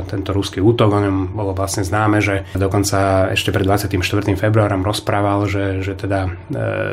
tento 0.08 0.32
ruský 0.32 0.64
útok. 0.64 0.90
O 0.96 1.04
ňom 1.04 1.18
bolo 1.36 1.52
vlastne 1.52 1.84
známe, 1.84 2.24
že 2.24 2.48
dokonca 2.56 3.32
ešte 3.36 3.52
pred 3.52 3.68
24. 3.68 3.92
februárom 4.40 4.86
rozprával, 4.86 5.48
že, 5.50 5.84
že 5.84 5.94
teda 5.98 6.32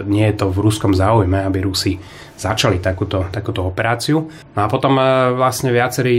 nie 0.07 0.25
je 0.31 0.35
to 0.35 0.47
v 0.51 0.59
ruskom 0.63 0.93
záujme, 0.97 1.43
aby 1.43 1.63
Rusi 1.63 1.99
začali 2.37 2.83
takúto, 2.83 3.29
takúto 3.31 3.63
operáciu. 3.63 4.27
No 4.57 4.61
a 4.65 4.67
potom 4.67 4.99
vlastne 5.37 5.71
viacerí 5.71 6.17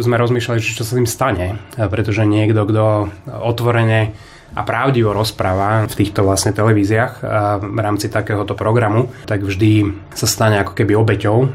sme 0.00 0.16
rozmýšľali, 0.16 0.58
čo 0.62 0.86
sa 0.86 0.96
tým 0.96 1.08
stane, 1.08 1.60
pretože 1.76 2.24
niekto, 2.24 2.64
kto 2.64 2.84
otvorene 3.28 4.16
a 4.52 4.60
pravdivo 4.62 5.16
rozpráva 5.16 5.88
v 5.88 5.94
týchto 5.96 6.24
vlastne 6.24 6.52
televíziách 6.52 7.24
v 7.64 7.78
rámci 7.80 8.12
takéhoto 8.12 8.52
programu, 8.52 9.08
tak 9.24 9.44
vždy 9.44 9.88
sa 10.12 10.28
stane 10.28 10.60
ako 10.60 10.76
keby 10.76 10.92
obeťou 10.92 11.36
e, 11.40 11.48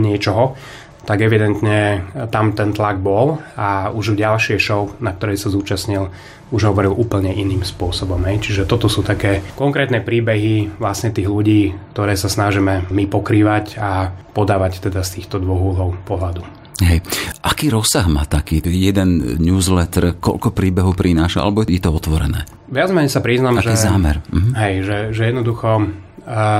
niečoho 0.00 0.56
tak 1.02 1.18
evidentne 1.18 2.06
tam 2.30 2.54
ten 2.54 2.70
tlak 2.70 3.02
bol 3.02 3.42
a 3.58 3.90
už 3.90 4.14
v 4.14 4.22
ďalšie 4.22 4.56
show, 4.62 4.94
na 5.02 5.10
ktorej 5.10 5.42
sa 5.42 5.50
zúčastnil, 5.50 6.14
už 6.54 6.62
hovoril 6.70 6.94
úplne 6.94 7.34
iným 7.34 7.66
spôsobom. 7.66 8.22
Hej. 8.30 8.46
Čiže 8.46 8.70
toto 8.70 8.86
sú 8.86 9.02
také 9.02 9.42
konkrétne 9.58 9.98
príbehy 9.98 10.78
vlastne 10.78 11.10
tých 11.10 11.26
ľudí, 11.26 11.74
ktoré 11.90 12.14
sa 12.14 12.30
snažíme 12.30 12.92
my 12.92 13.04
pokrývať 13.10 13.82
a 13.82 14.14
podávať 14.30 14.78
teda 14.78 15.02
z 15.02 15.20
týchto 15.20 15.42
dvoch 15.42 15.74
úhlov 15.74 15.90
pohľadu. 16.06 16.61
Hej. 16.80 17.04
Aký 17.44 17.68
rozsah 17.68 18.08
má 18.08 18.24
taký 18.24 18.64
jeden 18.64 19.36
newsletter, 19.42 20.16
koľko 20.16 20.56
príbehov 20.56 20.96
prináša, 20.96 21.44
alebo 21.44 21.66
je 21.66 21.78
to 21.82 21.92
otvorené? 21.92 22.48
Viac 22.72 22.88
menej 22.88 23.12
sa 23.12 23.20
priznám, 23.20 23.60
Aký 23.60 23.76
že... 23.76 23.84
zámer? 23.84 24.24
Mhm. 24.32 24.50
Hej, 24.56 24.74
že, 24.88 24.98
že 25.12 25.22
jednoducho 25.28 25.92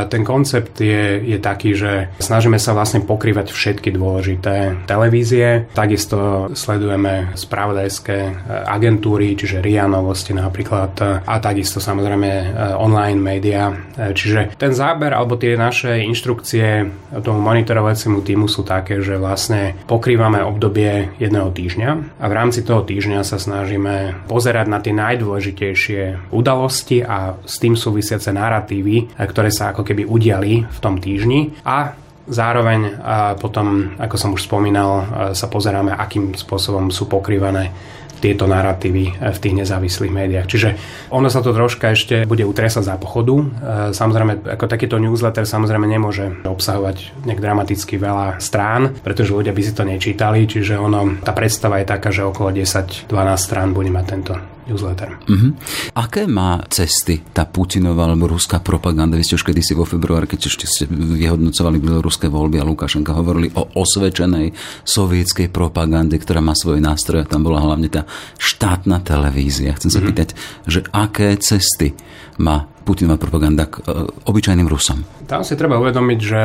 ten 0.08 0.22
koncept 0.24 0.80
je, 0.80 1.22
je 1.22 1.38
taký, 1.40 1.72
že 1.72 2.12
snažíme 2.20 2.60
sa 2.60 2.76
vlastne 2.76 3.00
pokrývať 3.04 3.52
všetky 3.52 3.94
dôležité 3.94 4.84
televízie. 4.84 5.68
Takisto 5.72 6.50
sledujeme 6.52 7.32
spravodajské 7.36 8.16
e, 8.18 8.32
agentúry, 8.68 9.34
čiže 9.38 9.64
RIA 9.64 9.88
novosti 9.88 10.36
napríklad 10.36 11.24
a 11.24 11.34
takisto 11.40 11.80
samozrejme 11.80 12.30
e, 12.30 12.44
online 12.76 13.20
média. 13.20 13.72
E, 13.72 14.12
čiže 14.12 14.56
ten 14.58 14.72
záber 14.76 15.16
alebo 15.16 15.36
tie 15.36 15.56
naše 15.56 16.00
inštrukcie 16.04 16.88
tomu 17.20 17.40
monitorovaciemu 17.40 18.24
týmu 18.24 18.46
sú 18.48 18.64
také, 18.64 19.00
že 19.00 19.20
vlastne 19.20 19.76
pokrývame 19.86 20.40
obdobie 20.44 21.12
jedného 21.20 21.52
týždňa 21.52 21.90
a 22.20 22.24
v 22.26 22.36
rámci 22.36 22.64
toho 22.64 22.84
týždňa 22.84 23.20
sa 23.22 23.36
snažíme 23.36 24.26
pozerať 24.26 24.66
na 24.68 24.78
tie 24.80 24.96
najdôležitejšie 24.96 26.32
udalosti 26.32 27.04
a 27.04 27.36
s 27.44 27.60
tým 27.60 27.76
súvisiace 27.76 28.32
narratívy, 28.32 29.14
ktoré 29.16 29.52
sa 29.52 29.61
ako 29.70 29.86
keby 29.86 30.02
udiali 30.02 30.66
v 30.66 30.78
tom 30.82 30.98
týždni 30.98 31.62
a 31.62 31.94
Zároveň 32.22 33.02
potom, 33.42 33.98
ako 33.98 34.14
som 34.14 34.30
už 34.30 34.46
spomínal, 34.46 34.90
sa 35.34 35.50
pozeráme, 35.50 35.90
akým 35.90 36.38
spôsobom 36.38 36.94
sú 36.94 37.10
pokrývané 37.10 37.74
tieto 38.22 38.46
narratívy 38.46 39.18
v 39.18 39.38
tých 39.42 39.58
nezávislých 39.58 40.14
médiách. 40.14 40.46
Čiže 40.46 40.68
ono 41.10 41.26
sa 41.26 41.42
to 41.42 41.50
troška 41.50 41.90
ešte 41.90 42.22
bude 42.22 42.46
utresať 42.46 42.86
za 42.86 42.94
pochodu. 42.94 43.42
Samozrejme, 43.90 44.54
ako 44.54 44.70
takýto 44.70 45.02
newsletter 45.02 45.42
samozrejme 45.42 45.90
nemôže 45.90 46.30
obsahovať 46.46 47.26
nejak 47.26 47.42
dramaticky 47.42 47.98
veľa 47.98 48.38
strán, 48.38 48.94
pretože 49.02 49.34
ľudia 49.34 49.50
by 49.50 49.62
si 49.66 49.74
to 49.74 49.82
nečítali, 49.82 50.46
čiže 50.46 50.78
ono, 50.78 51.18
tá 51.26 51.34
predstava 51.34 51.82
je 51.82 51.90
taká, 51.90 52.14
že 52.14 52.22
okolo 52.22 52.54
10-12 52.54 53.10
strán 53.34 53.74
bude 53.74 53.90
mať 53.90 54.04
tento 54.06 54.38
newsletter. 54.66 55.18
Uh-huh. 55.28 55.52
Aké 55.94 56.24
má 56.24 56.62
cesty 56.72 57.20
tá 57.34 57.44
Putinová 57.44 58.08
alebo 58.08 58.32
ruská 58.32 58.58
propaganda? 58.58 59.18
Vy 59.20 59.26
ste 59.28 59.36
už 59.38 59.46
kedysi 59.46 59.76
vo 59.76 59.84
februári, 59.84 60.26
keď 60.26 60.40
ešte 60.48 60.64
ste 60.64 60.84
vyhodnocovali 60.90 61.78
bieloruské 61.78 62.26
voľby 62.32 62.62
a 62.62 62.68
Lukašenka 62.68 63.12
hovorili 63.12 63.52
o 63.52 63.68
osvedčenej 63.76 64.56
sovietskej 64.82 65.52
propagande, 65.52 66.16
ktorá 66.16 66.40
má 66.40 66.56
svoje 66.56 66.80
nástroje. 66.80 67.28
Tam 67.28 67.44
bola 67.44 67.60
hlavne 67.60 67.92
tá 67.92 68.08
štátna 68.40 69.04
televízia. 69.04 69.76
Chcem 69.76 69.90
sa 69.92 70.00
uh-huh. 70.00 70.08
pýtať, 70.10 70.28
že 70.64 70.80
aké 70.90 71.36
cesty 71.36 71.92
má 72.40 72.71
Putinová 72.82 73.16
propaganda 73.16 73.70
k 73.70 73.80
e, 73.80 74.06
obyčajným 74.26 74.68
Rusom? 74.68 75.06
Tam 75.30 75.46
si 75.46 75.54
treba 75.54 75.78
uvedomiť, 75.78 76.18
že 76.20 76.42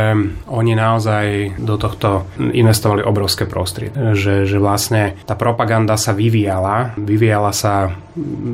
oni 0.48 0.74
naozaj 0.78 1.58
do 1.60 1.76
tohto 1.76 2.30
investovali 2.38 3.02
obrovské 3.04 3.50
prostriedky. 3.50 4.16
Že, 4.16 4.46
že 4.46 4.58
vlastne 4.62 5.18
tá 5.26 5.34
propaganda 5.36 5.98
sa 5.98 6.14
vyvíjala. 6.14 6.96
Vyvíjala 6.96 7.52
sa 7.52 7.92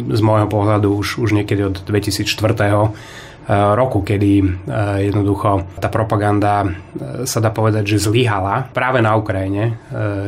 z 0.10 0.22
môjho 0.24 0.48
pohľadu 0.48 0.90
už, 0.96 1.22
už 1.22 1.36
niekedy 1.36 1.68
od 1.68 1.84
2004 1.86 2.24
Eh, 2.24 3.33
roku, 3.50 4.02
kedy 4.06 4.32
eh, 4.40 4.46
jednoducho 5.12 5.68
tá 5.80 5.90
propaganda 5.92 6.64
eh, 6.64 7.28
sa 7.28 7.40
dá 7.44 7.52
povedať, 7.52 7.96
že 7.96 8.10
zlyhala 8.10 8.72
práve 8.72 9.00
na 9.04 9.16
Ukrajine, 9.18 9.76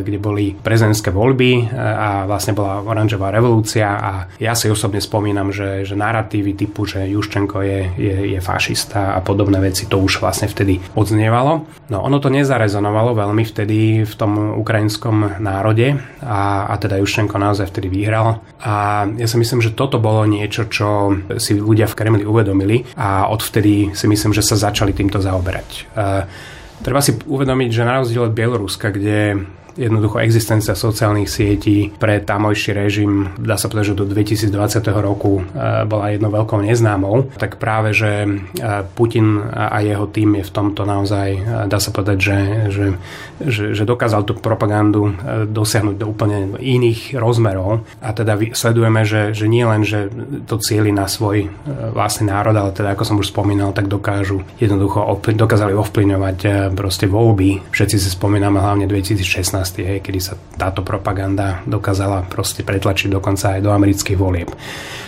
kde 0.02 0.18
boli 0.22 0.54
prezidentské 0.54 1.10
voľby 1.10 1.70
a 1.76 2.30
vlastne 2.30 2.54
bola 2.54 2.82
oranžová 2.82 3.34
revolúcia 3.34 3.88
a 3.88 4.12
ja 4.38 4.54
si 4.54 4.70
osobne 4.70 5.02
spomínam, 5.02 5.50
že, 5.50 5.84
že 5.84 5.98
narratívy 5.98 6.54
typu, 6.56 6.86
že 6.88 7.06
Juščenko 7.10 7.62
je, 7.66 7.80
je, 7.98 8.16
je 8.38 8.40
fašista 8.40 9.18
a 9.18 9.20
podobné 9.22 9.60
veci, 9.62 9.90
to 9.90 10.00
už 10.00 10.22
vlastne 10.22 10.48
vtedy 10.48 10.80
odznievalo. 10.94 11.66
No 11.92 11.98
ono 12.02 12.18
to 12.22 12.30
nezarezonovalo 12.34 13.18
veľmi 13.18 13.44
vtedy 13.46 14.06
v 14.06 14.14
tom 14.16 14.58
ukrajinskom 14.60 15.42
národe 15.42 15.98
a, 16.22 16.70
a 16.70 16.74
teda 16.78 17.00
Juščenko 17.02 17.36
naozaj 17.38 17.70
vtedy 17.72 17.88
vyhral 17.92 18.42
a 18.66 19.06
ja 19.14 19.28
si 19.30 19.38
myslím, 19.38 19.62
že 19.62 19.78
toto 19.78 20.02
bolo 20.02 20.26
niečo, 20.26 20.66
čo 20.66 21.14
si 21.38 21.54
ľudia 21.54 21.86
v 21.86 21.98
Kremli 21.98 22.24
uvedomili 22.26 22.82
a 22.98 23.05
odvtedy 23.30 23.94
si 23.94 24.06
myslím, 24.08 24.32
že 24.34 24.46
sa 24.46 24.56
začali 24.58 24.94
týmto 24.94 25.22
zaoberať. 25.22 25.90
Treba 26.84 27.00
si 27.00 27.16
uvedomiť, 27.16 27.70
že 27.72 27.88
na 27.88 28.04
rozdiel 28.04 28.28
od 28.28 28.36
Bieloruska, 28.36 28.92
kde 28.92 29.48
jednoducho 29.76 30.24
existencia 30.24 30.74
sociálnych 30.74 31.28
sietí 31.28 31.92
pre 32.00 32.24
tamojší 32.24 32.72
režim, 32.72 33.36
dá 33.36 33.60
sa 33.60 33.68
povedať, 33.68 33.92
že 33.92 34.00
do 34.00 34.06
2020 34.08 34.52
roku 35.04 35.44
e, 35.44 35.84
bola 35.84 36.16
jednou 36.16 36.32
veľkou 36.32 36.64
neznámou, 36.64 37.28
tak 37.36 37.60
práve, 37.60 37.92
že 37.92 38.24
e, 38.24 38.30
Putin 38.96 39.44
a 39.52 39.84
jeho 39.84 40.08
tým 40.08 40.40
je 40.40 40.44
v 40.48 40.52
tomto 40.56 40.88
naozaj, 40.88 41.30
e, 41.36 41.40
dá 41.68 41.78
sa 41.78 41.92
povedať, 41.92 42.18
že, 42.18 42.40
že, 42.72 42.86
že, 43.44 43.64
že 43.76 43.84
dokázal 43.84 44.24
tú 44.24 44.40
propagandu 44.40 45.12
dosiahnuť 45.52 45.96
do 46.00 46.08
úplne 46.08 46.56
iných 46.56 47.20
rozmerov 47.20 47.84
a 48.00 48.16
teda 48.16 48.40
sledujeme, 48.56 49.04
že, 49.04 49.36
že 49.36 49.46
nie 49.52 49.68
len, 49.68 49.84
že 49.84 50.08
to 50.48 50.58
cieli 50.58 50.96
na 50.96 51.06
svoj 51.06 51.52
vlastný 51.92 52.32
národ, 52.32 52.56
ale 52.56 52.72
teda 52.72 52.96
ako 52.96 53.04
som 53.04 53.20
už 53.20 53.32
spomínal, 53.32 53.76
tak 53.76 53.92
dokážu 53.92 54.42
jednoducho 54.58 55.04
dokázali 55.36 55.76
ovplyvňovať 55.76 56.72
proste 56.74 57.06
voľby. 57.10 57.60
Všetci 57.74 57.98
si 58.00 58.10
spomíname 58.10 58.62
hlavne 58.62 58.88
2016 58.88 59.65
hej, 59.74 60.00
kedy 60.04 60.20
sa 60.22 60.38
táto 60.60 60.86
propaganda 60.86 61.66
dokázala 61.66 62.28
proste 62.28 62.62
pretlačiť 62.62 63.10
dokonca 63.10 63.58
aj 63.58 63.62
do 63.66 63.72
amerických 63.74 64.20
volieb. 64.20 64.52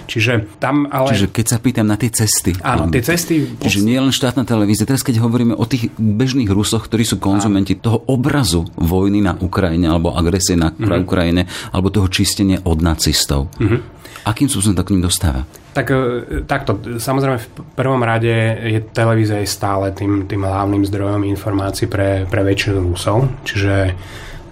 Čiže 0.08 0.58
tam 0.58 0.88
ale... 0.88 1.12
Čiže 1.12 1.28
keď 1.36 1.46
sa 1.46 1.58
pýtam 1.60 1.86
na 1.92 2.00
tie 2.00 2.08
cesty. 2.08 2.56
Áno, 2.64 2.88
tie 2.88 3.04
cesty... 3.04 3.44
Čiže 3.60 3.84
nie 3.84 4.00
len 4.00 4.16
štátna 4.16 4.48
televízia. 4.48 4.88
Teraz 4.88 5.04
keď 5.04 5.20
hovoríme 5.20 5.54
o 5.54 5.68
tých 5.68 5.92
bežných 6.00 6.48
Rusoch, 6.48 6.88
ktorí 6.88 7.04
sú 7.04 7.20
konzumenti 7.20 7.76
áno. 7.78 7.84
toho 7.84 7.98
obrazu 8.08 8.64
vojny 8.80 9.20
na 9.20 9.36
Ukrajine 9.36 9.92
alebo 9.92 10.16
agresie 10.16 10.56
na 10.56 10.72
mm-hmm. 10.72 11.04
Ukrajine 11.04 11.44
alebo 11.76 11.92
toho 11.92 12.08
čistenia 12.08 12.64
od 12.64 12.80
nacistov. 12.80 13.52
Mm-hmm. 13.60 13.97
Akým 14.28 14.52
spôsobom 14.52 14.76
to 14.76 14.84
k 14.84 14.92
ním 14.96 15.04
dostáva? 15.06 15.48
Tak 15.72 15.88
e, 15.94 15.98
takto, 16.44 16.78
samozrejme 16.98 17.38
v 17.38 17.48
prvom 17.78 18.02
rade 18.02 18.34
je 18.60 18.80
televízia 18.92 19.40
stále 19.46 19.94
tým, 19.94 20.26
tým 20.26 20.44
hlavným 20.44 20.84
zdrojom 20.84 21.24
informácií 21.28 21.86
pre, 21.86 22.26
pre 22.28 22.42
väčšinu 22.44 22.82
Rusov, 22.82 23.30
čiže 23.46 23.96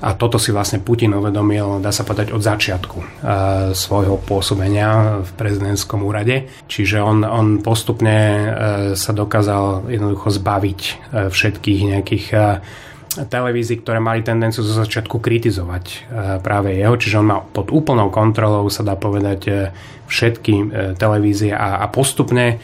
a 0.06 0.14
toto 0.14 0.38
si 0.38 0.54
vlastne 0.54 0.84
Putin 0.84 1.18
uvedomil, 1.18 1.82
dá 1.82 1.90
sa 1.90 2.06
povedať, 2.06 2.30
od 2.36 2.44
začiatku 2.44 2.98
e, 3.02 3.06
svojho 3.74 4.22
pôsobenia 4.22 5.24
v 5.26 5.32
prezidentskom 5.34 6.06
úrade. 6.06 6.46
Čiže 6.70 7.02
on, 7.02 7.26
on 7.26 7.64
postupne 7.64 8.14
e, 8.14 8.46
sa 8.94 9.16
dokázal 9.16 9.90
jednoducho 9.90 10.30
zbaviť 10.30 10.82
e, 10.84 10.94
všetkých 11.32 11.80
nejakých 11.96 12.26
televízií, 13.24 13.80
ktoré 13.80 14.04
mali 14.04 14.20
tendenciu 14.20 14.60
zo 14.68 14.76
začiatku 14.76 15.24
kritizovať 15.24 16.12
práve 16.44 16.76
jeho, 16.76 17.00
čiže 17.00 17.24
on 17.24 17.28
má 17.32 17.40
pod 17.40 17.72
úplnou 17.72 18.12
kontrolou, 18.12 18.68
sa 18.68 18.84
dá 18.84 19.00
povedať, 19.00 19.72
všetky 20.12 20.54
televízie 21.00 21.56
a, 21.56 21.80
a 21.80 21.86
postupne 21.88 22.60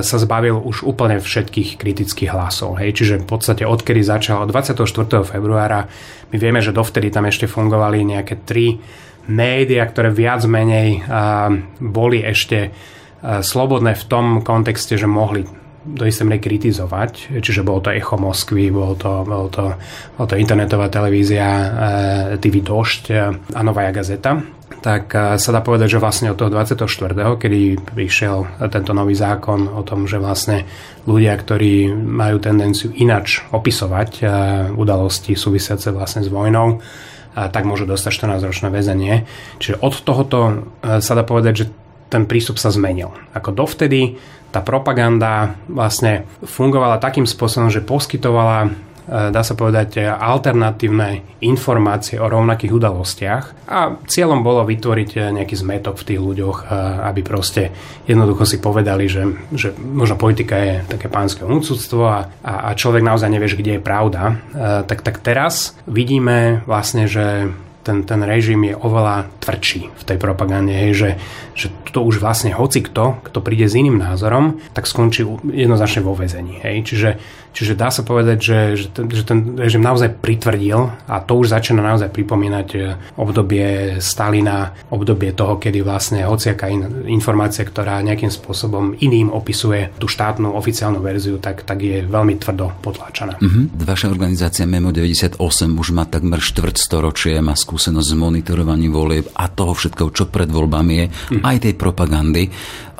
sa 0.00 0.16
zbavil 0.16 0.56
už 0.56 0.88
úplne 0.88 1.20
všetkých 1.20 1.76
kritických 1.76 2.32
hlasov. 2.32 2.80
Hej. 2.80 2.96
Čiže 2.96 3.14
v 3.20 3.28
podstate 3.28 3.68
odkedy 3.68 4.00
začal 4.00 4.48
24. 4.48 4.88
februára, 5.20 5.84
my 6.32 6.36
vieme, 6.40 6.64
že 6.64 6.72
dovtedy 6.72 7.12
tam 7.12 7.28
ešte 7.28 7.44
fungovali 7.44 8.00
nejaké 8.08 8.40
tri 8.48 8.80
média, 9.28 9.84
ktoré 9.84 10.08
viac 10.08 10.48
menej 10.48 11.04
boli 11.76 12.24
ešte 12.24 12.72
slobodné 13.20 14.00
v 14.00 14.04
tom 14.08 14.40
kontexte, 14.40 14.96
že 14.96 15.04
mohli 15.04 15.44
do 15.80 16.04
istej 16.04 16.28
miery 16.28 16.44
kritizovať, 16.44 17.40
čiže 17.40 17.64
bolo 17.64 17.80
to 17.80 17.94
Echo 17.94 18.20
Moskvy, 18.20 18.68
bolo 18.68 18.96
to, 18.96 19.24
bolo 19.24 19.48
to, 19.48 19.64
bolo 20.16 20.26
to 20.28 20.36
internetová 20.36 20.92
televízia 20.92 21.48
TV 22.36 22.60
Došť 22.60 23.02
a 23.56 23.60
Novaja 23.64 23.92
Gazeta 23.92 24.60
tak 24.80 25.12
sa 25.12 25.50
dá 25.52 25.60
povedať, 25.60 25.98
že 25.98 26.02
vlastne 26.02 26.32
od 26.32 26.40
toho 26.40 26.48
24., 26.48 26.88
kedy 27.36 27.60
prišiel 27.92 28.64
tento 28.72 28.96
nový 28.96 29.12
zákon 29.12 29.68
o 29.68 29.84
tom, 29.84 30.08
že 30.08 30.16
vlastne 30.16 30.64
ľudia, 31.04 31.36
ktorí 31.36 31.92
majú 31.92 32.40
tendenciu 32.40 32.88
inač 32.96 33.44
opisovať 33.52 34.24
udalosti 34.72 35.36
súvisiace 35.36 35.92
vlastne 35.92 36.24
s 36.24 36.32
vojnou, 36.32 36.80
tak 37.36 37.68
môžu 37.68 37.84
dostať 37.84 38.24
14-ročné 38.24 38.68
väzenie. 38.72 39.14
Čiže 39.60 39.84
od 39.84 39.94
tohoto 40.00 40.40
sa 40.80 41.12
dá 41.12 41.28
povedať, 41.28 41.52
že 41.52 41.64
ten 42.08 42.24
prístup 42.24 42.56
sa 42.56 42.72
zmenil. 42.72 43.12
Ako 43.36 43.52
dovtedy 43.52 44.16
tá 44.50 44.60
propaganda 44.60 45.54
vlastne 45.70 46.26
fungovala 46.42 46.98
takým 46.98 47.24
spôsobom, 47.24 47.70
že 47.70 47.86
poskytovala 47.86 48.58
e, 48.66 48.68
dá 49.30 49.42
sa 49.46 49.54
povedať, 49.54 50.02
alternatívne 50.06 51.38
informácie 51.46 52.18
o 52.18 52.26
rovnakých 52.26 52.74
udalostiach 52.74 53.44
a 53.70 53.96
cieľom 54.04 54.42
bolo 54.42 54.66
vytvoriť 54.66 55.10
e, 55.14 55.18
nejaký 55.40 55.54
zmetok 55.54 56.02
v 56.02 56.06
tých 56.10 56.20
ľuďoch, 56.20 56.58
e, 56.62 56.64
aby 57.06 57.20
proste 57.22 57.70
jednoducho 58.10 58.42
si 58.42 58.58
povedali, 58.58 59.06
že, 59.06 59.22
že 59.54 59.70
možno 59.78 60.18
politika 60.18 60.58
je 60.58 60.74
také 60.90 61.06
pánske 61.06 61.46
úcudstvo 61.46 62.02
a, 62.10 62.20
a 62.42 62.74
človek 62.74 63.06
naozaj 63.06 63.30
nevieš, 63.30 63.54
kde 63.54 63.78
je 63.78 63.82
pravda. 63.82 64.42
Tak, 64.84 65.06
tak 65.06 65.22
teraz 65.22 65.78
vidíme 65.86 66.66
vlastne, 66.66 67.06
že 67.06 67.54
ten, 67.82 68.04
ten 68.04 68.20
režim 68.22 68.60
je 68.64 68.76
oveľa 68.76 69.28
tvrdší 69.40 69.80
v 69.96 70.02
tej 70.04 70.18
propagande, 70.20 70.72
hej, 70.72 70.92
že, 70.92 71.10
že 71.56 71.66
to 71.90 72.06
už 72.06 72.22
vlastne 72.22 72.54
hoci 72.54 72.84
kto, 72.86 73.24
kto 73.26 73.38
príde 73.42 73.66
s 73.66 73.74
iným 73.74 73.98
názorom, 73.98 74.62
tak 74.72 74.86
skončí 74.86 75.26
jednoznačne 75.50 76.06
vo 76.06 76.14
väzení. 76.14 76.62
Hej. 76.62 76.76
Čiže, 76.86 77.10
čiže 77.50 77.74
dá 77.74 77.90
sa 77.90 78.06
povedať, 78.06 78.38
že, 78.38 78.58
že, 78.78 78.86
ten, 78.94 79.06
že 79.10 79.22
ten 79.26 79.58
režim 79.58 79.82
naozaj 79.82 80.22
pritvrdil 80.22 80.92
a 81.10 81.14
to 81.20 81.32
už 81.40 81.50
začína 81.50 81.82
naozaj 81.82 82.14
pripomínať 82.14 82.68
e, 82.76 82.78
obdobie 83.18 83.98
Stalina, 83.98 84.76
obdobie 84.92 85.34
toho, 85.34 85.58
kedy 85.58 85.82
vlastne 85.82 86.22
hociaká 86.24 86.70
in, 86.70 87.10
informácia, 87.10 87.66
ktorá 87.66 87.98
nejakým 88.06 88.30
spôsobom 88.30 88.94
iným 89.02 89.34
opisuje 89.34 89.90
tú 89.98 90.06
štátnu 90.06 90.54
oficiálnu 90.54 91.02
verziu, 91.02 91.42
tak, 91.42 91.66
tak 91.66 91.82
je 91.82 92.06
veľmi 92.06 92.38
tvrdo 92.38 92.70
potláčaná. 92.80 93.42
Uh-huh. 93.42 93.66
Vaša 93.74 94.12
organizácia 94.12 94.64
Memo 94.68 94.94
98 94.94 95.40
už 95.74 95.88
má 95.90 96.06
takmer 96.06 96.38
štvrť 96.38 96.76
storočie, 96.78 97.34
má 97.42 97.58
skúsenosť 97.70 98.08
s 98.10 98.18
monitorovaním 98.18 98.90
volieb 98.90 99.30
a 99.38 99.46
toho 99.46 99.78
všetkého, 99.78 100.10
čo 100.10 100.26
pred 100.26 100.50
voľbami 100.50 100.94
je, 100.98 101.06
uh-huh. 101.06 101.46
aj 101.46 101.56
tej 101.70 101.74
propagandy. 101.78 102.50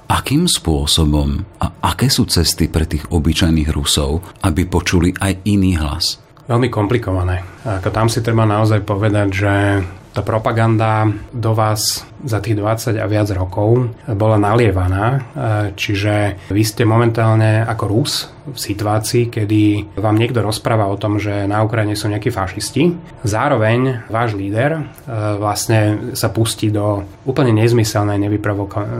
Akým 0.06 0.46
spôsobom 0.46 1.42
a 1.58 1.66
aké 1.90 2.06
sú 2.06 2.30
cesty 2.30 2.70
pre 2.70 2.86
tých 2.86 3.10
obyčajných 3.10 3.70
Rusov, 3.74 4.22
aby 4.46 4.70
počuli 4.70 5.10
aj 5.18 5.42
iný 5.50 5.74
hlas? 5.74 6.22
Veľmi 6.46 6.70
komplikované. 6.70 7.42
Ako 7.66 7.90
tam 7.90 8.06
si 8.06 8.22
treba 8.22 8.46
naozaj 8.46 8.82
povedať, 8.86 9.28
že 9.30 9.52
tá 10.10 10.26
propaganda 10.26 11.06
do 11.30 11.54
vás 11.54 12.02
za 12.20 12.42
tých 12.42 12.58
20 12.58 12.98
a 12.98 13.06
viac 13.06 13.30
rokov 13.32 13.94
bola 14.10 14.36
nalievaná, 14.36 15.06
e, 15.06 15.20
čiže 15.72 16.46
vy 16.50 16.62
ste 16.66 16.82
momentálne 16.84 17.64
ako 17.64 17.84
Rus 17.86 18.28
v 18.50 18.58
situácii, 18.58 19.30
kedy 19.30 19.94
vám 19.96 20.18
niekto 20.18 20.42
rozpráva 20.42 20.90
o 20.90 20.98
tom, 20.98 21.22
že 21.22 21.46
na 21.46 21.62
Ukrajine 21.62 21.94
sú 21.94 22.10
nejakí 22.10 22.28
fašisti. 22.34 22.92
Zároveň 23.22 24.10
váš 24.10 24.34
líder 24.34 24.76
e, 24.76 24.82
vlastne 25.38 26.12
sa 26.18 26.28
pustí 26.34 26.68
do 26.68 27.06
úplne 27.24 27.54
nezmyselnej, 27.54 28.18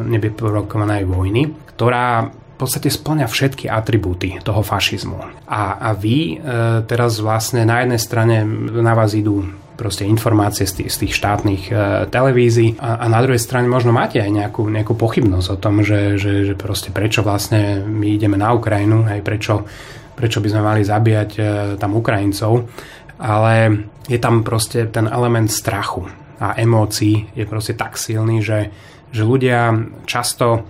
nevyprovokovanej 0.06 1.02
vojny, 1.04 1.42
ktorá 1.74 2.30
v 2.30 2.56
podstate 2.68 2.92
splňa 2.92 3.24
všetky 3.24 3.72
atribúty 3.72 4.36
toho 4.44 4.60
fašizmu. 4.60 5.48
A, 5.48 5.80
a 5.80 5.90
vy 5.96 6.36
e, 6.36 6.84
teraz 6.86 7.18
vlastne 7.18 7.66
na 7.66 7.82
jednej 7.82 8.00
strane 8.00 8.44
na 8.70 8.92
vás 8.92 9.16
idú 9.16 9.48
proste 9.80 10.04
informácie 10.04 10.68
z 10.68 10.84
tých, 10.84 10.90
z 10.92 10.96
tých 11.00 11.12
štátnych 11.16 11.62
e, 11.72 11.74
televízií. 12.12 12.76
A, 12.76 13.00
a 13.00 13.06
na 13.08 13.24
druhej 13.24 13.40
strane 13.40 13.64
možno 13.64 13.96
máte 13.96 14.20
aj 14.20 14.28
nejakú, 14.28 14.68
nejakú 14.68 14.92
pochybnosť 14.92 15.48
o 15.48 15.56
tom, 15.56 15.80
že, 15.80 16.20
že, 16.20 16.44
že 16.44 16.52
proste 16.52 16.92
prečo 16.92 17.24
vlastne 17.24 17.80
my 17.88 18.20
ideme 18.20 18.36
na 18.36 18.52
Ukrajinu, 18.52 19.08
aj 19.08 19.24
prečo, 19.24 19.64
prečo 20.12 20.44
by 20.44 20.48
sme 20.52 20.60
mali 20.60 20.84
zabíjať 20.84 21.30
e, 21.40 21.42
tam 21.80 21.96
Ukrajincov, 21.96 22.68
ale 23.16 23.88
je 24.04 24.20
tam 24.20 24.44
proste 24.44 24.92
ten 24.92 25.08
element 25.08 25.48
strachu 25.48 26.04
a 26.40 26.56
emócií 26.60 27.32
je 27.32 27.48
proste 27.48 27.72
tak 27.72 27.96
silný, 27.96 28.44
že, 28.44 28.68
že 29.08 29.22
ľudia 29.24 29.72
často 30.04 30.64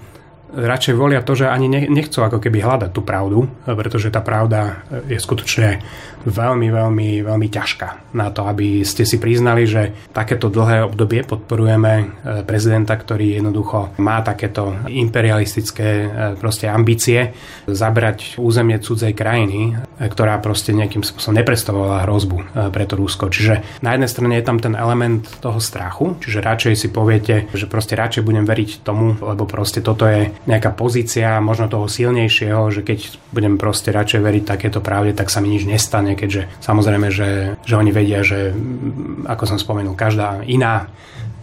radšej 0.55 0.95
volia 0.99 1.23
to, 1.23 1.39
že 1.39 1.51
ani 1.51 1.71
nechcú 1.71 2.23
ako 2.23 2.43
keby 2.43 2.63
hľadať 2.63 2.91
tú 2.91 3.01
pravdu, 3.07 3.47
pretože 3.65 4.11
tá 4.11 4.21
pravda 4.25 4.83
je 5.07 5.19
skutočne 5.19 5.81
veľmi, 6.27 6.69
veľmi, 6.69 7.09
veľmi 7.25 7.49
ťažká 7.49 8.13
na 8.13 8.29
to, 8.29 8.45
aby 8.45 8.85
ste 8.85 9.09
si 9.09 9.17
priznali, 9.17 9.65
že 9.65 9.95
takéto 10.13 10.53
dlhé 10.53 10.85
obdobie 10.85 11.25
podporujeme 11.25 11.93
e, 11.95 12.05
prezidenta, 12.45 12.99
ktorý 12.99 13.41
jednoducho 13.41 13.97
má 14.03 14.21
takéto 14.21 14.75
imperialistické 14.91 15.89
e, 15.89 16.07
proste 16.37 16.69
ambície 16.69 17.33
zabrať 17.65 18.37
územie 18.37 18.77
cudzej 18.83 19.15
krajiny, 19.17 19.73
e, 19.73 20.11
ktorá 20.11 20.37
proste 20.43 20.77
nejakým 20.77 21.07
spôsobom 21.07 21.41
neprestavovala 21.41 22.05
hrozbu 22.05 22.39
pre 22.75 22.85
to 22.85 22.99
Rusko. 22.99 23.33
Čiže 23.33 23.81
na 23.81 23.97
jednej 23.97 24.11
strane 24.11 24.35
je 24.37 24.45
tam 24.45 24.59
ten 24.61 24.75
element 24.77 25.25
toho 25.41 25.63
strachu, 25.63 26.21
čiže 26.21 26.45
radšej 26.45 26.75
si 26.77 26.89
poviete, 26.91 27.49
že 27.55 27.71
proste 27.71 27.97
radšej 27.97 28.27
budem 28.27 28.45
veriť 28.45 28.85
tomu, 28.85 29.17
lebo 29.23 29.47
proste 29.47 29.81
toto 29.81 30.05
je 30.05 30.35
nejaká 30.46 30.72
pozícia 30.72 31.42
možno 31.42 31.68
toho 31.68 31.90
silnejšieho, 31.90 32.70
že 32.72 32.81
keď 32.87 32.98
budem 33.35 33.61
proste 33.61 33.92
radšej 33.92 34.20
veriť 34.20 34.44
takéto 34.46 34.81
pravde, 34.81 35.12
tak 35.12 35.29
sa 35.29 35.42
mi 35.42 35.53
nič 35.53 35.68
nestane 35.68 36.16
keďže 36.16 36.48
samozrejme, 36.61 37.09
že, 37.09 37.61
že 37.64 37.74
oni 37.76 37.90
vedia, 37.92 38.20
že 38.20 38.53
ako 39.24 39.44
som 39.44 39.59
spomenul, 39.61 39.96
každá 39.96 40.44
iná 40.44 40.88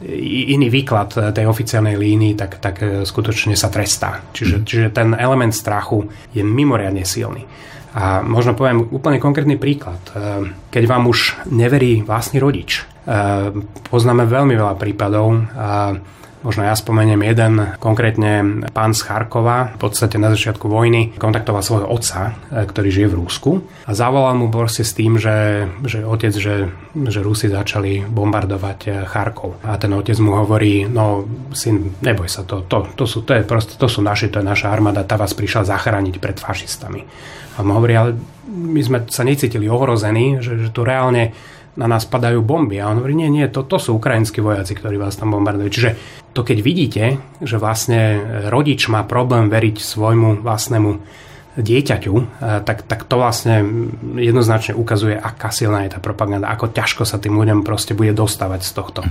iný 0.05 0.69
výklad 0.69 1.33
tej 1.33 1.49
oficiálnej 1.49 1.97
línii, 1.97 2.37
tak, 2.37 2.61
tak 2.61 2.75
e, 2.85 3.01
skutočne 3.01 3.57
sa 3.57 3.73
trestá. 3.73 4.21
Čiže, 4.29 4.55
mm. 4.61 4.63
čiže 4.69 4.87
ten 4.93 5.17
element 5.17 5.49
strachu 5.49 6.05
je 6.37 6.45
mimoriadne 6.45 7.01
silný. 7.01 7.49
A 7.97 8.21
možno 8.21 8.53
poviem 8.53 8.85
úplne 8.93 9.17
konkrétny 9.17 9.57
príklad. 9.57 9.97
E, 10.13 10.53
keď 10.69 10.83
vám 10.85 11.09
už 11.09 11.49
neverí 11.49 12.05
vlastný 12.05 12.37
rodič, 12.37 12.85
e, 12.85 13.49
poznáme 13.89 14.29
veľmi 14.29 14.53
veľa 14.53 14.77
prípadov, 14.77 15.49
Možno 16.47 16.63
ja 16.63 16.79
spomeniem 16.79 17.27
jeden, 17.27 17.75
konkrétne 17.75 18.63
pán 18.71 18.95
z 18.95 19.03
Charkova, 19.03 19.75
v 19.75 19.79
podstate 19.83 20.15
na 20.15 20.31
začiatku 20.31 20.71
vojny 20.71 21.11
kontaktoval 21.19 21.59
svojho 21.59 21.91
otca, 21.91 22.39
e, 22.47 22.63
ktorý 22.63 22.87
žije 22.87 23.07
v 23.11 23.17
Rúsku 23.19 23.51
a 23.83 23.91
zavolal 23.91 24.39
mu 24.39 24.47
proste 24.47 24.87
s 24.87 24.95
tým, 24.95 25.19
že, 25.19 25.67
že 25.83 26.07
otec, 26.07 26.31
že, 26.31 26.71
že 26.95 27.19
Rusi 27.19 27.51
začali 27.51 28.07
bombardovať 28.07 28.79
e, 28.87 28.89
Charkov. 29.03 29.59
A 29.67 29.75
ten 29.75 29.91
otec 29.91 30.15
mu 30.23 30.39
hovorí, 30.39 30.87
no 30.87 31.27
syn, 31.51 31.99
neboj 31.99 32.31
sa, 32.31 32.47
to, 32.47 32.63
to, 32.63 32.95
to, 32.95 33.03
sú, 33.03 33.27
to, 33.27 33.35
je 33.35 33.43
proste, 33.43 33.75
to 33.75 33.91
sú 33.91 33.99
naši, 33.99 34.31
to 34.31 34.39
je 34.39 34.47
naša 34.47 34.71
armáda, 34.71 35.03
tá 35.03 35.19
vás 35.19 35.35
prišla 35.35 35.67
zachrániť 35.67 36.15
pred 36.15 36.39
fašistami. 36.39 37.03
A 37.59 37.67
mu 37.67 37.75
hovorí, 37.75 37.91
ale 37.91 38.15
my 38.47 38.79
sme 38.79 38.97
sa 39.11 39.27
necítili 39.27 39.67
ohrození, 39.67 40.39
že, 40.39 40.63
že 40.63 40.71
tu 40.71 40.87
reálne 40.87 41.35
na 41.77 41.85
nás 41.85 42.09
padajú 42.09 42.41
bomby. 42.41 42.81
A 42.81 42.89
on 42.89 42.99
hovorí, 42.99 43.13
nie, 43.13 43.29
nie, 43.29 43.45
to, 43.47 43.63
to 43.63 43.77
sú 43.77 43.95
ukrajinskí 44.01 44.41
vojaci, 44.41 44.73
ktorí 44.73 44.97
vás 44.97 45.15
tam 45.15 45.37
bombardujú. 45.37 45.69
Čiže 45.69 45.91
to 46.33 46.41
keď 46.41 46.57
vidíte, 46.59 47.03
že 47.41 47.61
vlastne 47.61 48.17
rodič 48.49 48.89
má 48.89 49.05
problém 49.05 49.47
veriť 49.47 49.77
svojmu 49.77 50.41
vlastnému 50.41 50.89
dieťaťu, 51.57 52.13
eh, 52.13 52.25
tak, 52.61 52.85
tak 52.85 53.05
to 53.09 53.17
vlastne 53.17 53.65
jednoznačne 54.17 54.77
ukazuje, 54.77 55.17
aká 55.17 55.49
silná 55.49 55.85
je 55.85 55.97
tá 55.97 55.99
propaganda, 56.01 56.53
ako 56.53 56.69
ťažko 56.69 57.03
sa 57.05 57.17
tým 57.17 57.33
ľuďom 57.33 57.65
proste 57.65 57.97
bude 57.97 58.13
dostávať 58.13 58.61
z 58.65 58.71
tohto 58.73 59.01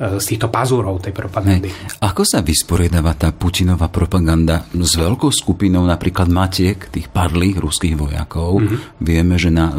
z 0.00 0.24
týchto 0.24 0.48
pazúrov 0.48 0.96
tej 1.04 1.12
propagandy. 1.12 1.68
Hej. 1.68 2.00
Ako 2.00 2.24
sa 2.24 2.40
vysporiadáva 2.40 3.12
tá 3.20 3.36
Putinová 3.36 3.92
propaganda 3.92 4.64
s 4.72 4.96
veľkou 4.96 5.28
skupinou 5.28 5.84
napríklad 5.84 6.32
matiek, 6.32 6.88
tých 6.88 7.12
padlých 7.12 7.60
ruských 7.60 8.00
vojakov? 8.00 8.64
Mm-hmm. 8.64 8.78
Vieme, 8.96 9.36
že 9.36 9.52
na 9.52 9.68
uh, 9.68 9.74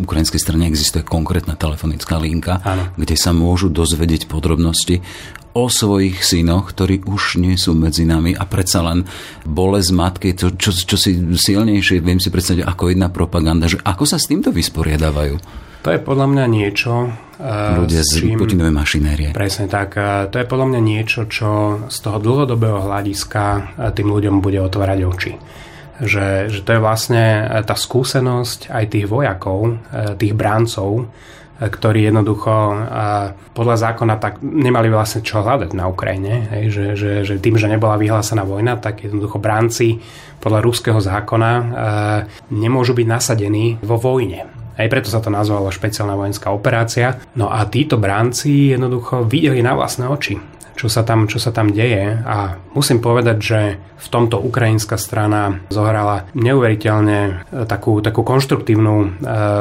ukrajinskej 0.00 0.40
strane 0.40 0.64
existuje 0.64 1.04
konkrétna 1.04 1.60
telefonická 1.60 2.16
linka, 2.16 2.64
ano. 2.64 2.88
kde 2.96 3.20
sa 3.20 3.36
môžu 3.36 3.68
dozvedieť 3.68 4.32
podrobnosti 4.32 5.04
o 5.52 5.68
svojich 5.68 6.24
synoch, 6.24 6.72
ktorí 6.72 7.04
už 7.04 7.40
nie 7.40 7.56
sú 7.60 7.76
medzi 7.76 8.08
nami 8.08 8.32
a 8.32 8.44
predsa 8.48 8.80
len 8.80 9.04
bolesť 9.44 9.90
matky, 9.92 10.28
čo, 10.36 10.52
čo, 10.56 10.72
čo 10.72 10.96
si 11.00 11.16
silnejšie 11.16 12.04
viem 12.04 12.20
si 12.20 12.28
predstaviť 12.28 12.64
ako 12.64 12.92
jedna 12.92 13.08
propaganda, 13.08 13.68
že 13.68 13.80
ako 13.80 14.04
sa 14.04 14.16
s 14.16 14.28
týmto 14.28 14.52
vysporiadávajú? 14.52 15.65
To 15.86 15.94
je 15.94 16.02
podľa 16.02 16.26
mňa 16.34 16.44
niečo, 16.50 17.14
ľudia 17.78 18.02
z 18.02 18.26
čím, 18.26 18.42
Putinovej 18.42 18.74
mašinérie. 18.74 19.30
Presne 19.30 19.70
tak. 19.70 19.94
To 20.26 20.34
je 20.34 20.42
podľa 20.42 20.74
mňa 20.74 20.80
niečo, 20.82 21.30
čo 21.30 21.78
z 21.86 21.96
toho 22.02 22.18
dlhodobého 22.18 22.90
hľadiska 22.90 23.42
tým 23.94 24.10
ľuďom 24.10 24.42
bude 24.42 24.58
otvárať 24.58 24.98
oči. 25.06 25.32
Že, 26.02 26.50
že 26.50 26.60
to 26.66 26.74
je 26.74 26.80
vlastne 26.82 27.22
tá 27.62 27.78
skúsenosť 27.78 28.66
aj 28.66 28.84
tých 28.98 29.06
vojakov, 29.06 29.78
tých 30.18 30.34
bráncov, 30.34 31.06
ktorí 31.62 32.10
jednoducho 32.10 32.52
podľa 33.54 33.76
zákona 33.78 34.18
tak 34.18 34.42
nemali 34.42 34.90
vlastne 34.90 35.22
čo 35.22 35.38
hľadať 35.38 35.70
na 35.70 35.86
Ukrajine. 35.86 36.50
Hej, 36.50 36.64
že, 36.74 36.86
že, 36.98 37.10
že 37.22 37.34
tým, 37.38 37.62
že 37.62 37.70
nebola 37.70 37.94
vyhlásená 37.94 38.42
vojna, 38.42 38.74
tak 38.74 39.06
jednoducho 39.06 39.38
bránci 39.38 40.02
podľa 40.42 40.66
ruského 40.66 40.98
zákona 40.98 41.50
nemôžu 42.50 42.90
byť 42.90 43.06
nasadení 43.06 43.78
vo 43.86 44.02
vojne. 44.02 44.55
Aj 44.76 44.86
preto 44.92 45.08
sa 45.08 45.24
to 45.24 45.32
nazvalo 45.32 45.72
špeciálna 45.72 46.12
vojenská 46.14 46.52
operácia. 46.52 47.16
No 47.32 47.48
a 47.48 47.64
títo 47.64 47.96
bránci 47.96 48.76
jednoducho 48.76 49.24
videli 49.24 49.64
na 49.64 49.72
vlastné 49.72 50.04
oči, 50.04 50.36
čo 50.76 50.92
sa 50.92 51.02
tam, 51.02 51.24
čo 51.26 51.40
sa 51.40 51.50
tam 51.50 51.72
deje 51.72 52.20
a 52.22 52.60
musím 52.76 53.00
povedať, 53.00 53.36
že 53.40 53.60
v 53.96 54.08
tomto 54.12 54.36
ukrajinská 54.38 55.00
strana 55.00 55.64
zohrala 55.72 56.28
neuveriteľne 56.36 57.18
e, 57.24 57.32
takú, 57.64 58.04
takú 58.04 58.20
konštruktívnu 58.20 58.94
e, 59.00 59.08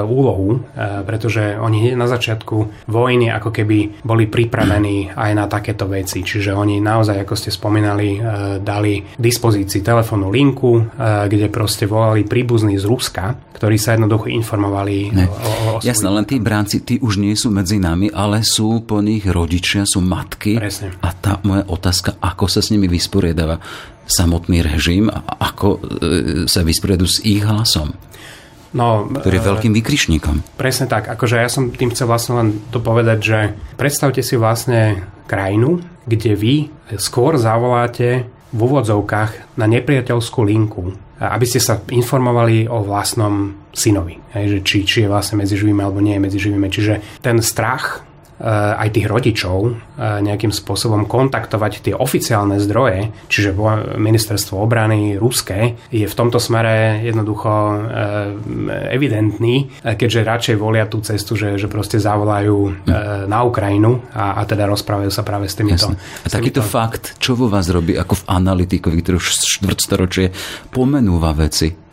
úlohu, 0.03 0.59
e, 0.59 1.01
pretože 1.07 1.55
oni 1.55 1.95
na 1.95 2.05
začiatku 2.05 2.85
vojny 2.91 3.31
ako 3.31 3.49
keby 3.55 4.03
boli 4.03 4.27
pripravení 4.27 5.15
aj 5.15 5.31
na 5.31 5.47
takéto 5.47 5.87
veci. 5.87 6.21
Čiže 6.21 6.51
oni 6.51 6.83
naozaj, 6.83 7.23
ako 7.23 7.33
ste 7.39 7.49
spomínali, 7.49 8.19
e, 8.19 8.59
dali 8.59 9.15
k 9.15 9.19
dispozícii 9.19 9.79
telefónnu 9.79 10.27
linku, 10.27 10.83
e, 10.83 11.31
kde 11.31 11.47
proste 11.47 11.87
volali 11.87 12.27
príbuzní 12.27 12.75
z 12.75 12.85
Ruska, 12.85 13.39
ktorí 13.55 13.79
sa 13.79 13.95
jednoducho 13.95 14.27
informovali 14.27 15.15
ne. 15.15 15.25
o, 15.31 15.79
o 15.79 15.79
Jasné, 15.79 16.11
len 16.11 16.27
tí 16.27 16.43
bránci, 16.43 16.83
tí 16.83 16.99
už 16.99 17.23
nie 17.23 17.39
sú 17.39 17.55
medzi 17.55 17.79
nami, 17.79 18.11
ale 18.11 18.43
sú 18.43 18.83
po 18.83 18.99
nich 18.99 19.23
rodičia, 19.23 19.87
sú 19.87 20.03
matky. 20.03 20.59
Presne. 20.59 20.91
A 21.05 21.13
tá 21.13 21.37
moja 21.45 21.61
otázka, 21.69 22.17
ako 22.17 22.49
sa 22.49 22.65
s 22.65 22.73
nimi 22.73 22.89
vysporiadava 22.89 23.61
samotný 24.09 24.65
režim 24.65 25.05
a 25.09 25.21
ako 25.53 25.67
e, 25.69 25.79
sa 26.49 26.65
vysporiadu 26.65 27.05
s 27.05 27.21
ich 27.21 27.45
hlasom. 27.45 27.93
No, 28.75 29.07
ktorý 29.07 29.37
je 29.37 29.45
e, 29.45 29.49
veľkým 29.53 29.73
vykrišníkom. 29.77 30.57
Presne 30.57 30.89
tak. 30.89 31.09
Akože 31.09 31.37
ja 31.37 31.49
som 31.49 31.69
tým 31.69 31.93
chcel 31.93 32.09
vlastne 32.09 32.33
len 32.41 32.47
to 32.73 32.81
povedať, 32.81 33.19
že 33.21 33.39
predstavte 33.77 34.25
si 34.25 34.33
vlastne 34.37 35.05
krajinu, 35.29 35.81
kde 36.05 36.33
vy 36.37 36.55
skôr 36.97 37.37
zavoláte 37.37 38.29
v 38.55 38.59
úvodzovkách 38.59 39.57
na 39.57 39.65
nepriateľskú 39.65 40.41
linku, 40.45 40.93
aby 41.17 41.45
ste 41.47 41.59
sa 41.59 41.81
informovali 41.89 42.69
o 42.69 42.85
vlastnom 42.85 43.57
synovi. 43.75 44.21
Hej, 44.31 44.45
že 44.47 44.59
či, 44.63 44.77
či 44.85 44.97
je 45.03 45.11
vlastne 45.11 45.41
medzi 45.41 45.59
živými 45.59 45.81
alebo 45.81 45.99
nie 45.99 46.15
je 46.15 46.23
medzi 46.23 46.39
živými. 46.39 46.67
Čiže 46.71 46.93
ten 47.19 47.41
strach 47.43 48.05
aj 48.43 48.89
tých 48.91 49.07
rodičov 49.07 49.59
eh, 49.63 49.73
nejakým 50.19 50.51
spôsobom 50.51 51.07
kontaktovať 51.07 51.71
tie 51.87 51.93
oficiálne 51.95 52.59
zdroje, 52.59 53.15
čiže 53.31 53.55
ministerstvo 53.95 54.59
obrany 54.59 55.15
ruské, 55.15 55.79
je 55.87 56.03
v 56.03 56.15
tomto 56.15 56.39
smere 56.39 56.99
jednoducho 57.03 57.51
eh, 57.51 58.91
evidentný, 58.91 59.71
keďže 59.83 60.27
radšej 60.27 60.55
volia 60.59 60.83
tú 60.87 60.99
cestu, 60.99 61.39
že, 61.39 61.55
že 61.55 61.71
proste 61.71 61.97
zavolajú 61.99 62.87
na 63.25 63.39
Ukrajinu 63.43 64.01
a, 64.11 64.39
a 64.39 64.41
teda 64.43 64.67
rozprávajú 64.69 65.11
sa 65.11 65.23
práve 65.23 65.47
s 65.47 65.55
týmito. 65.55 65.91
A 65.91 66.27
takýto 66.27 66.61
týmito... 66.61 66.71
fakt, 66.75 67.17
čo 67.17 67.33
vo 67.37 67.47
vás 67.47 67.67
robí 67.71 67.95
ako 67.95 68.19
v 68.19 68.23
analytikovi, 68.29 68.99
ktorý 69.01 69.15
už 69.17 69.27
štvrtstoročie 69.59 70.31
pomenúva 70.71 71.31
veci? 71.35 71.84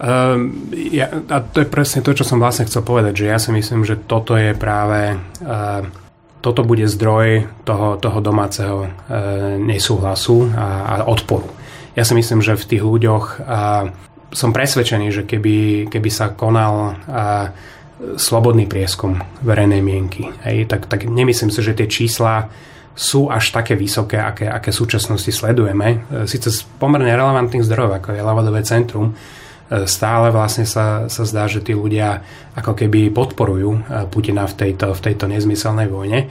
Um, 0.00 0.72
ja, 0.72 1.12
a 1.12 1.44
to 1.44 1.60
je 1.60 1.68
presne 1.68 2.00
to, 2.00 2.16
čo 2.16 2.24
som 2.24 2.40
vlastne 2.40 2.64
chcel 2.64 2.80
povedať, 2.80 3.20
že 3.20 3.26
ja 3.28 3.36
si 3.36 3.52
myslím, 3.52 3.84
že 3.84 4.00
toto 4.00 4.32
je 4.32 4.56
práve 4.56 5.20
uh, 5.44 5.84
toto 6.40 6.64
bude 6.64 6.88
zdroj 6.88 7.44
toho, 7.68 8.00
toho 8.00 8.18
domáceho 8.24 8.88
uh, 8.88 8.90
nesúhlasu 9.60 10.48
a, 10.56 10.88
a 10.88 10.94
odporu. 11.04 11.44
Ja 11.92 12.08
si 12.08 12.16
myslím, 12.16 12.40
že 12.40 12.56
v 12.56 12.64
tých 12.64 12.80
ľuďoch 12.80 13.44
uh, 13.44 13.92
som 14.32 14.56
presvedčený, 14.56 15.12
že 15.12 15.28
keby, 15.28 15.92
keby 15.92 16.08
sa 16.08 16.32
konal 16.32 16.96
uh, 16.96 17.52
slobodný 18.16 18.64
prieskum 18.64 19.20
verejnej 19.44 19.84
mienky, 19.84 20.32
hej, 20.48 20.64
tak, 20.64 20.88
tak 20.88 21.04
nemyslím 21.04 21.52
si, 21.52 21.60
že 21.60 21.76
tie 21.76 21.92
čísla 21.92 22.48
sú 22.96 23.28
až 23.28 23.52
také 23.52 23.76
vysoké, 23.76 24.16
aké, 24.16 24.48
aké 24.48 24.72
súčasnosti 24.72 25.28
sledujeme. 25.28 26.08
Sice 26.24 26.48
z 26.48 26.64
pomerne 26.80 27.12
relevantných 27.12 27.64
zdrojov, 27.64 28.00
ako 28.00 28.08
je 28.16 28.24
Lavadové 28.24 28.60
centrum, 28.64 29.12
stále 29.86 30.34
vlastne 30.34 30.66
sa, 30.66 31.06
sa 31.06 31.22
zdá, 31.22 31.46
že 31.46 31.62
tí 31.62 31.78
ľudia 31.78 32.26
ako 32.58 32.74
keby 32.74 33.14
podporujú 33.14 33.70
eh, 33.70 33.80
Putina 34.10 34.44
v 34.50 34.54
tejto, 34.58 34.92
v 34.92 35.00
tejto 35.00 35.30
nezmyselnej 35.30 35.86
vojne. 35.86 36.26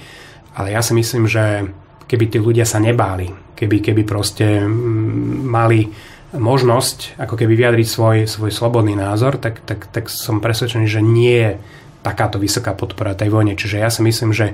Ale 0.60 0.76
ja 0.76 0.84
si 0.84 0.92
myslím, 0.92 1.24
že 1.24 1.72
keby 2.10 2.26
tí 2.28 2.38
ľudia 2.42 2.68
sa 2.68 2.84
nebáli, 2.84 3.32
keby, 3.56 3.80
keby 3.80 4.04
proste 4.04 4.60
mm, 4.60 5.48
mali 5.48 5.88
možnosť 6.30 7.18
ako 7.18 7.34
keby 7.40 7.54
vyjadriť 7.58 7.88
svoj, 7.88 8.18
svoj 8.30 8.52
slobodný 8.54 8.94
názor, 8.94 9.42
tak, 9.42 9.66
tak, 9.66 9.90
tak 9.90 10.12
som 10.12 10.44
presvedčený, 10.44 10.86
že 10.86 11.02
nie 11.02 11.34
je 11.34 11.52
takáto 12.06 12.38
vysoká 12.38 12.78
podpora 12.78 13.18
tej 13.18 13.34
vojne. 13.34 13.58
Čiže 13.58 13.82
ja 13.82 13.90
si 13.90 14.06
myslím, 14.06 14.36
že 14.36 14.54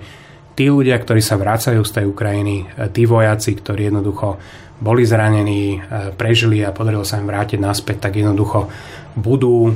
tí 0.55 0.71
ľudia, 0.71 0.95
ktorí 0.97 1.19
sa 1.19 1.35
vracajú 1.35 1.83
z 1.83 1.91
tej 1.91 2.05
Ukrajiny, 2.07 2.55
eh, 2.63 2.89
tí 2.89 3.03
vojaci, 3.05 3.53
ktorí 3.59 3.91
jednoducho 3.91 4.39
boli 4.79 5.07
zranení, 5.07 5.79
e, 5.79 6.11
prežili 6.15 6.59
a 6.63 6.75
podarilo 6.75 7.07
sa 7.07 7.19
im 7.19 7.27
vrátiť 7.27 7.59
naspäť, 7.59 8.09
tak 8.09 8.19
jednoducho 8.19 8.67
budú 9.15 9.71
e, 9.71 9.73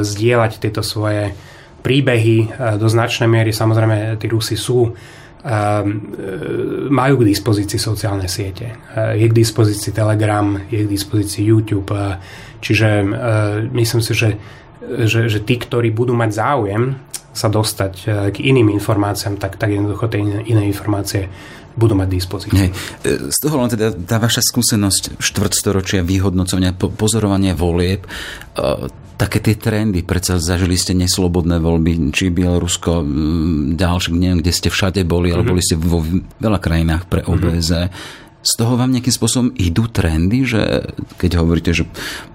zdieľať 0.00 0.52
tieto 0.56 0.80
svoje 0.80 1.36
príbehy 1.84 2.36
e, 2.40 2.46
do 2.80 2.88
značnej 2.88 3.28
miery. 3.28 3.52
Samozrejme, 3.52 4.16
tí 4.16 4.26
Rusi 4.28 4.56
sú 4.56 4.92
majú 6.86 7.14
k 7.18 7.28
dispozícii 7.34 7.74
sociálne 7.74 8.30
siete. 8.30 8.78
Je 8.94 9.26
k 9.26 9.34
dispozícii 9.34 9.90
Telegram, 9.90 10.54
je 10.70 10.86
k 10.86 10.86
dispozícii 10.86 11.42
YouTube. 11.42 11.90
Čiže 12.62 13.02
myslím 13.74 14.02
si, 14.06 14.14
že, 14.14 14.38
že, 15.02 15.26
že 15.26 15.42
tí, 15.42 15.58
ktorí 15.58 15.90
budú 15.90 16.14
mať 16.14 16.30
záujem 16.38 16.94
sa 17.32 17.48
dostať 17.48 17.94
k 18.32 18.36
iným 18.44 18.68
informáciám, 18.76 19.40
tak, 19.40 19.56
tak 19.56 19.72
jednoducho 19.72 20.08
tie 20.12 20.20
iné 20.44 20.62
informácie 20.68 21.32
budú 21.72 21.96
mať 21.96 22.08
dispozíciu. 22.12 22.56
Hej. 22.56 22.70
Z 23.32 23.38
toho 23.40 23.56
len 23.64 23.72
teda 23.72 23.96
tá 24.04 24.20
vaša 24.20 24.44
skúsenosť 24.44 25.16
štvrtstoročia 25.16 26.04
vyhodnocovania, 26.04 26.76
pozorovania 26.76 27.56
volieb, 27.56 28.04
e, 28.04 28.08
také 29.16 29.38
tie 29.40 29.56
trendy, 29.56 30.04
predsa 30.04 30.36
zažili 30.36 30.76
ste 30.76 30.92
neslobodné 30.98 31.62
voľby, 31.62 32.12
či 32.12 32.28
Bielorusko, 32.28 33.06
ďalšie, 33.78 34.10
neviem, 34.12 34.42
kde 34.42 34.52
ste 34.52 34.68
všade 34.68 35.00
boli, 35.06 35.30
ale 35.30 35.46
mm-hmm. 35.46 35.52
boli 35.54 35.62
ste 35.62 35.76
vo 35.78 36.02
veľa 36.42 36.58
krajinách 36.58 37.06
pre 37.08 37.22
OBZ. 37.24 37.70
Mm-hmm. 37.88 38.20
Z 38.42 38.58
toho 38.58 38.74
vám 38.74 38.90
nejakým 38.90 39.14
spôsobom 39.14 39.48
idú 39.54 39.86
trendy, 39.86 40.42
že 40.42 40.90
keď 41.22 41.38
hovoríte, 41.38 41.70
že 41.70 41.86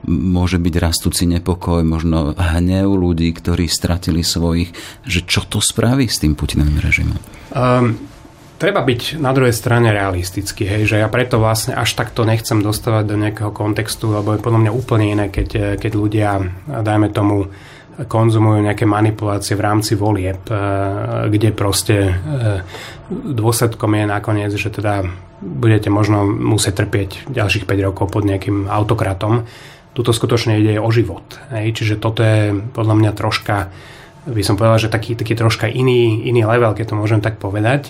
môže 0.07 0.55
byť 0.55 0.75
rastúci 0.79 1.27
nepokoj, 1.27 1.83
možno 1.83 2.31
hnev 2.31 2.95
ľudí, 2.95 3.35
ktorí 3.35 3.67
stratili 3.67 4.23
svojich, 4.23 4.71
že 5.03 5.27
čo 5.27 5.43
to 5.43 5.59
spraví 5.59 6.07
s 6.07 6.23
tým 6.23 6.39
Putinovým 6.39 6.79
režimom? 6.79 7.19
Um, 7.51 7.99
treba 8.55 8.87
byť 8.87 9.19
na 9.19 9.35
druhej 9.35 9.51
strane 9.51 9.91
realistický, 9.91 10.63
hej, 10.63 10.95
že 10.95 10.97
ja 11.03 11.11
preto 11.11 11.37
vlastne 11.37 11.75
až 11.75 11.93
takto 11.93 12.23
nechcem 12.23 12.63
dostávať 12.63 13.03
do 13.03 13.15
nejakého 13.19 13.51
kontextu, 13.51 14.07
lebo 14.07 14.33
je 14.33 14.43
podľa 14.43 14.63
mňa 14.63 14.71
úplne 14.71 15.05
iné, 15.11 15.25
keď, 15.27 15.75
keď 15.75 15.91
ľudia, 15.91 16.39
dajme 16.65 17.11
tomu, 17.11 17.51
konzumujú 18.05 18.61
nejaké 18.61 18.85
manipulácie 18.85 19.57
v 19.57 19.65
rámci 19.65 19.97
volieb, 19.97 20.45
eh, 20.53 20.57
kde 21.33 21.49
proste 21.49 21.95
eh, 22.13 22.61
dôsledkom 23.09 23.97
je 23.97 24.05
nakoniec, 24.05 24.51
že 24.53 24.69
teda 24.69 25.07
budete 25.41 25.89
možno 25.89 26.25
musieť 26.25 26.85
trpieť 26.85 27.29
ďalších 27.29 27.65
5 27.65 27.87
rokov 27.89 28.13
pod 28.13 28.25
nejakým 28.25 28.69
autokratom. 28.69 29.45
Tuto 29.93 30.13
skutočne 30.13 30.61
ide 30.61 30.77
o 30.77 30.89
život. 30.93 31.25
Čiže 31.49 31.97
toto 31.97 32.21
je 32.21 32.53
podľa 32.53 32.95
mňa 32.97 33.11
troška, 33.17 33.69
by 34.29 34.43
som 34.45 34.57
povedal, 34.57 34.77
že 34.77 34.93
taký, 34.93 35.17
taký 35.17 35.33
troška 35.33 35.69
iný, 35.69 36.25
iný 36.25 36.45
level, 36.45 36.73
keď 36.73 36.93
to 36.93 36.99
môžem 36.99 37.21
tak 37.21 37.41
povedať. 37.41 37.89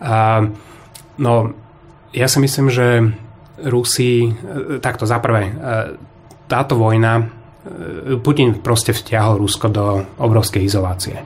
A, 0.00 0.48
no, 1.16 1.52
ja 2.12 2.28
si 2.28 2.38
myslím, 2.40 2.68
že 2.68 3.12
Rusi, 3.62 4.26
e, 4.26 4.32
takto 4.80 5.06
za 5.06 5.22
prvé, 5.22 5.48
e, 5.48 5.52
táto 6.48 6.74
vojna, 6.76 7.20
e, 7.20 7.24
Putin 8.22 8.58
proste 8.58 8.90
vtiahol 8.90 9.38
Rusko 9.38 9.70
do 9.70 10.02
obrovskej 10.18 10.66
izolácie. 10.66 11.18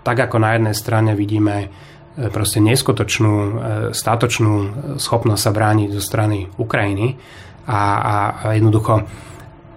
Tak 0.00 0.28
ako 0.28 0.36
na 0.40 0.56
jednej 0.56 0.74
strane 0.76 1.12
vidíme 1.12 1.68
proste 2.32 2.62
neskutočnú, 2.62 3.34
státočnú 3.92 4.52
schopnosť 4.96 5.42
sa 5.44 5.52
brániť 5.52 5.88
zo 5.92 6.02
strany 6.02 6.46
Ukrajiny 6.56 7.18
a, 7.66 7.80
a, 8.00 8.16
a 8.32 8.46
jednoducho 8.56 9.04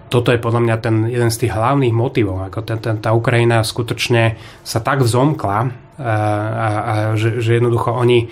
toto 0.08 0.32
je 0.32 0.40
podľa 0.40 0.60
mňa 0.64 0.76
ten 0.80 0.96
jeden 1.04 1.28
z 1.28 1.44
tých 1.44 1.52
hlavných 1.52 1.92
motivov. 1.92 2.48
Ako 2.48 2.64
ten, 2.64 2.80
ten, 2.80 2.96
tá 2.96 3.12
Ukrajina 3.12 3.60
skutočne 3.60 4.40
sa 4.64 4.80
tak 4.80 5.04
vzomkla, 5.04 5.58
a, 6.00 6.14
a, 6.48 6.66
a 6.80 6.92
že, 7.12 7.44
že 7.44 7.60
jednoducho 7.60 7.92
oni, 7.92 8.30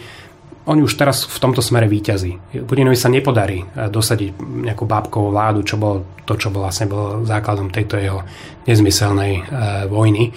oni 0.66 0.83
už 0.83 0.98
teraz 0.98 1.31
v 1.31 1.38
tomto 1.38 1.62
smere 1.62 1.87
výťazí. 1.87 2.59
Putinovi 2.66 2.98
sa 2.98 3.07
nepodarí 3.07 3.62
dosadiť 3.62 4.35
nejakú 4.66 4.83
bábkovú 4.83 5.31
vládu, 5.31 5.62
čo 5.62 5.79
bolo 5.79 6.18
to, 6.26 6.35
čo 6.35 6.50
bol 6.50 6.66
vlastne 6.66 6.90
bol 6.90 7.22
základom 7.22 7.70
tejto 7.70 7.94
jeho 8.02 8.26
nezmyselnej 8.66 9.33
e, 9.38 9.42
vojny. 9.87 10.35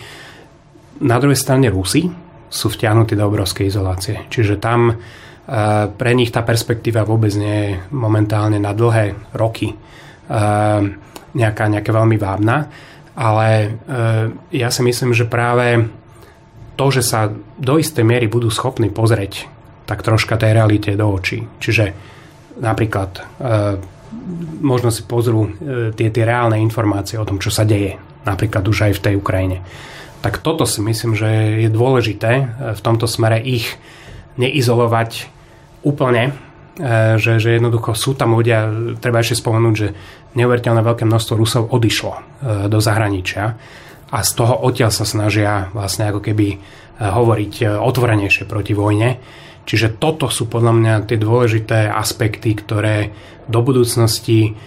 Na 1.01 1.17
druhej 1.17 1.33
strane 1.33 1.73
Rusi 1.73 2.05
sú 2.49 2.67
vtiahnutí 2.69 3.17
do 3.17 3.25
obrovskej 3.25 3.73
izolácie. 3.73 4.29
Čiže 4.29 4.61
tam 4.61 4.97
pre 5.97 6.11
nich 6.13 6.29
tá 6.29 6.45
perspektíva 6.45 7.01
vôbec 7.01 7.33
nie 7.33 7.57
je 7.57 7.71
momentálne 7.89 8.61
na 8.61 8.69
dlhé 8.69 9.33
roky 9.33 9.73
nejaká, 11.33 11.65
nejaká 11.73 11.89
veľmi 11.89 12.17
vábna. 12.21 12.69
Ale 13.17 13.73
ja 14.53 14.69
si 14.69 14.81
myslím, 14.85 15.17
že 15.17 15.25
práve 15.25 15.89
to, 16.77 16.85
že 16.93 17.01
sa 17.01 17.33
do 17.57 17.81
istej 17.81 18.05
miery 18.05 18.29
budú 18.29 18.53
schopní 18.53 18.93
pozrieť 18.93 19.49
tak 19.89 20.05
troška 20.05 20.37
tej 20.37 20.53
realite 20.53 20.93
do 20.93 21.09
očí. 21.09 21.41
Čiže 21.57 21.85
napríklad 22.61 23.25
možno 24.61 24.93
si 24.93 25.01
pozrú 25.01 25.49
tie, 25.97 26.13
tie 26.13 26.23
reálne 26.27 26.61
informácie 26.61 27.17
o 27.17 27.25
tom, 27.25 27.41
čo 27.41 27.49
sa 27.49 27.65
deje. 27.65 27.97
Napríklad 28.27 28.61
už 28.61 28.91
aj 28.91 28.93
v 28.99 29.03
tej 29.09 29.13
Ukrajine. 29.17 29.65
Tak 30.19 30.43
toto 30.43 30.67
si 30.67 30.83
myslím, 30.83 31.15
že 31.15 31.29
je 31.65 31.69
dôležité 31.71 32.31
v 32.75 32.81
tomto 32.83 33.07
smere 33.07 33.39
ich 33.39 33.79
neizolovať 34.35 35.31
úplne, 35.83 36.31
e, 36.79 37.15
že, 37.19 37.39
že 37.39 37.55
jednoducho 37.59 37.95
sú 37.95 38.15
tam 38.15 38.35
ľudia, 38.35 38.67
treba 38.99 39.23
ešte 39.23 39.39
spomenúť, 39.39 39.75
že 39.75 39.95
neuveriteľné 40.35 40.81
veľké 40.83 41.03
množstvo 41.07 41.33
Rusov 41.39 41.63
odišlo 41.71 42.13
e, 42.15 42.19
do 42.67 42.79
zahraničia 42.83 43.55
a 44.09 44.17
z 44.25 44.31
toho 44.35 44.55
odtiaľ 44.65 44.91
sa 44.91 45.07
snažia 45.07 45.71
vlastne 45.71 46.11
ako 46.11 46.19
keby 46.23 46.47
e, 46.51 46.57
hovoriť 46.99 47.79
otvorenejšie 47.79 48.43
proti 48.43 48.75
vojne. 48.75 49.17
Čiže 49.63 49.97
toto 49.97 50.27
sú 50.27 50.51
podľa 50.51 50.73
mňa 50.75 50.93
tie 51.07 51.15
dôležité 51.15 51.87
aspekty, 51.87 52.53
ktoré 52.57 53.15
do 53.47 53.63
budúcnosti 53.63 54.59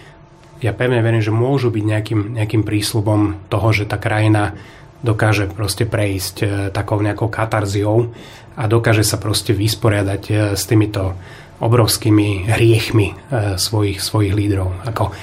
ja 0.63 0.71
pevne 0.71 1.03
verím, 1.03 1.19
že 1.19 1.35
môžu 1.35 1.75
byť 1.75 1.83
nejakým, 1.83 2.21
nejakým 2.39 2.63
prísľubom 2.63 3.51
toho, 3.51 3.67
že 3.75 3.83
tá 3.83 3.99
krajina 3.99 4.55
dokáže 5.03 5.51
proste 5.51 5.83
prejsť 5.83 6.71
takou 6.71 7.03
nejakou 7.03 7.27
katarziou 7.27 8.15
a 8.55 8.63
dokáže 8.69 9.03
sa 9.03 9.17
proste 9.17 9.51
vysporiadať 9.53 10.23
e, 10.29 10.33
s 10.53 10.63
týmito 10.69 11.17
obrovskými 11.57 12.49
hriechmi 12.49 13.07
e, 13.13 13.15
svojich, 13.57 13.97
svojich 13.97 14.33
lídrov. 14.33 14.85
Ako, 14.85 15.13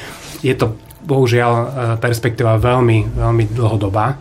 je 0.42 0.54
to 0.58 0.74
bohužiaľ 1.06 1.52
e, 1.54 1.66
perspektíva 2.02 2.58
veľmi, 2.58 3.14
veľmi 3.14 3.44
dlhodobá, 3.54 4.18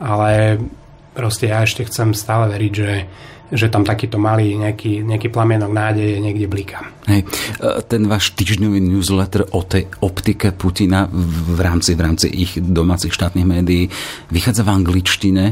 ale 0.00 0.60
proste 1.16 1.48
ja 1.48 1.64
ešte 1.64 1.88
chcem 1.88 2.12
stále 2.12 2.52
veriť, 2.52 2.72
že 2.76 2.90
že 3.46 3.70
tam 3.70 3.86
takýto 3.86 4.18
malý 4.18 4.58
nejaký, 4.58 5.06
nejaký 5.06 5.30
plamienok 5.30 5.70
nádeje 5.70 6.18
niekde 6.18 6.50
bliká. 6.50 6.82
Hej, 7.06 7.30
ten 7.86 8.02
váš 8.10 8.34
týždňový 8.34 8.82
newsletter 8.82 9.46
o 9.54 9.62
tej 9.62 9.86
optike 10.02 10.50
Putina 10.50 11.06
v 11.06 11.54
rámci, 11.62 11.94
v 11.94 12.00
rámci 12.02 12.26
ich 12.26 12.58
domácich 12.58 13.14
štátnych 13.14 13.46
médií 13.46 13.86
vychádza 14.34 14.66
v 14.66 14.74
angličtine 14.74 15.44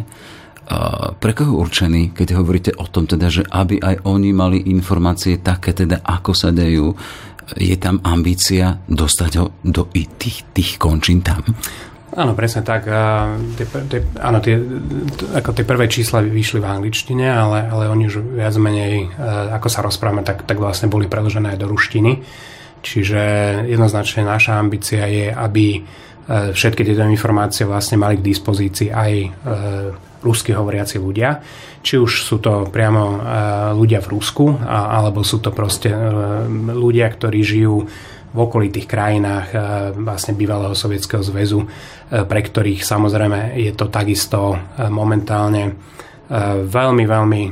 pre 1.23 1.33
koho 1.39 1.55
určený, 1.55 2.17
keď 2.17 2.29
hovoríte 2.35 2.73
o 2.75 2.91
tom 2.91 3.07
teda, 3.07 3.31
že 3.31 3.47
aby 3.47 3.79
aj 3.79 4.03
oni 4.09 4.31
mali 4.35 4.59
informácie 4.75 5.39
také 5.39 5.71
teda, 5.71 6.03
ako 6.03 6.35
sa 6.35 6.51
dejú, 6.51 6.91
je 7.55 7.77
tam 7.79 8.03
ambícia 8.03 8.75
dostať 8.91 9.33
ho 9.39 9.47
do 9.63 9.87
tých, 9.95 10.51
tých 10.51 10.83
končín 10.83 11.23
tam? 11.23 11.47
Áno, 12.15 12.33
presne 12.39 12.63
tak. 12.63 12.87
Tie, 13.59 13.67
tie, 13.67 14.01
áno, 14.23 14.39
tie, 14.39 14.55
ako 15.35 15.51
tie 15.51 15.67
prvé 15.67 15.91
čísla 15.91 16.23
vyšli 16.23 16.63
v 16.63 16.71
angličtine, 16.71 17.27
ale, 17.27 17.67
ale 17.67 17.91
oni 17.91 18.07
už 18.07 18.39
viac 18.39 18.55
menej, 18.55 19.11
ako 19.51 19.67
sa 19.67 19.83
rozprávame, 19.83 20.23
tak, 20.23 20.47
tak 20.47 20.63
vlastne 20.63 20.87
boli 20.87 21.11
preložené 21.11 21.55
aj 21.55 21.59
do 21.59 21.67
ruštiny. 21.67 22.23
Čiže 22.87 23.21
jednoznačne 23.67 24.23
naša 24.23 24.63
ambícia 24.63 25.11
je, 25.11 25.35
aby 25.35 25.83
všetky 26.31 26.87
tieto 26.87 27.03
informácie 27.03 27.67
vlastne 27.67 27.99
mali 27.99 28.23
k 28.23 28.27
dispozícii 28.31 28.95
aj 28.95 29.13
rusky 30.25 30.57
hovoriaci 30.57 30.97
ľudia. 30.97 31.45
Či 31.85 32.01
už 32.01 32.25
sú 32.25 32.41
to 32.41 32.65
priamo 32.73 33.05
e, 33.05 33.17
ľudia 33.77 34.01
v 34.01 34.17
Rusku, 34.17 34.57
alebo 34.65 35.21
sú 35.21 35.45
to 35.45 35.53
proste 35.53 35.93
e, 35.93 36.01
ľudia, 36.73 37.13
ktorí 37.13 37.45
žijú 37.45 37.85
v 38.35 38.39
okolitých 38.39 38.91
krajinách 38.91 39.49
e, 39.55 39.57
vlastne 39.95 40.35
bývalého 40.35 40.75
Sovietskeho 40.75 41.23
zväzu, 41.23 41.63
pre 42.11 42.41
ktorých 42.43 42.83
samozrejme 42.83 43.55
je 43.57 43.73
to 43.73 43.89
takisto 43.89 44.59
momentálne 44.91 45.79
veľmi, 46.65 47.05
veľmi, 47.05 47.43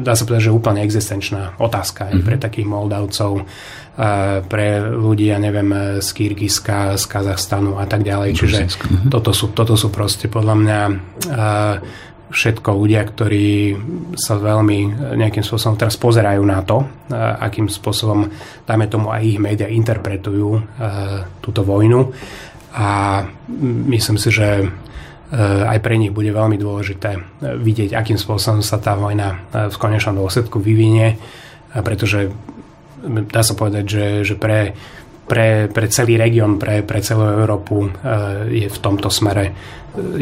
dá 0.00 0.16
sa 0.16 0.24
povedať, 0.24 0.48
že 0.48 0.56
úplne 0.56 0.80
existenčná 0.80 1.60
otázka 1.60 2.08
aj 2.08 2.14
pre 2.24 2.36
mhm. 2.40 2.42
takých 2.42 2.66
Moldavcov, 2.68 3.44
pre 4.48 4.68
ľudí, 4.80 5.28
ja 5.28 5.36
neviem, 5.36 6.00
z 6.00 6.08
Kyrgyzska, 6.16 6.96
z 6.96 7.04
Kazachstanu 7.04 7.76
a 7.76 7.84
tak 7.84 8.00
ďalej. 8.00 8.30
Čiže 8.32 8.60
mhm. 8.64 9.12
toto 9.12 9.36
sú, 9.36 9.52
toto 9.52 9.76
sú 9.76 9.92
proste 9.92 10.32
podľa 10.32 10.54
mňa 10.56 10.80
všetko 12.30 12.70
ľudia, 12.70 13.02
ktorí 13.02 13.74
sa 14.14 14.38
veľmi 14.38 15.10
nejakým 15.18 15.42
spôsobom 15.42 15.74
teraz 15.74 15.98
pozerajú 15.98 16.42
na 16.46 16.62
to, 16.62 16.86
akým 17.18 17.66
spôsobom, 17.66 18.30
dajme 18.62 18.86
tomu, 18.86 19.10
aj 19.10 19.22
ich 19.26 19.38
médiá 19.42 19.66
interpretujú 19.66 20.62
túto 21.42 21.60
vojnu. 21.66 22.14
A 22.70 23.20
myslím 23.90 24.14
si, 24.14 24.30
že 24.30 24.62
aj 25.66 25.78
pre 25.82 25.98
nich 25.98 26.14
bude 26.14 26.30
veľmi 26.30 26.54
dôležité 26.54 27.42
vidieť, 27.42 27.98
akým 27.98 28.18
spôsobom 28.18 28.62
sa 28.62 28.78
tá 28.78 28.94
vojna 28.94 29.50
v 29.50 29.76
konečnom 29.78 30.14
dôsledku 30.14 30.62
vyvinie, 30.62 31.18
pretože 31.82 32.30
dá 33.26 33.42
sa 33.42 33.54
povedať, 33.58 33.84
že, 33.86 34.06
že 34.22 34.34
pre, 34.38 34.74
pre, 35.30 35.70
pre 35.70 35.86
celý 35.86 36.18
región, 36.18 36.58
pre, 36.58 36.82
pre 36.82 36.98
celú 36.98 37.22
Európu 37.22 37.86
e, 37.86 37.88
je 38.50 38.66
v 38.66 38.78
tomto 38.82 39.06
smere 39.06 39.44
e, 39.46 39.52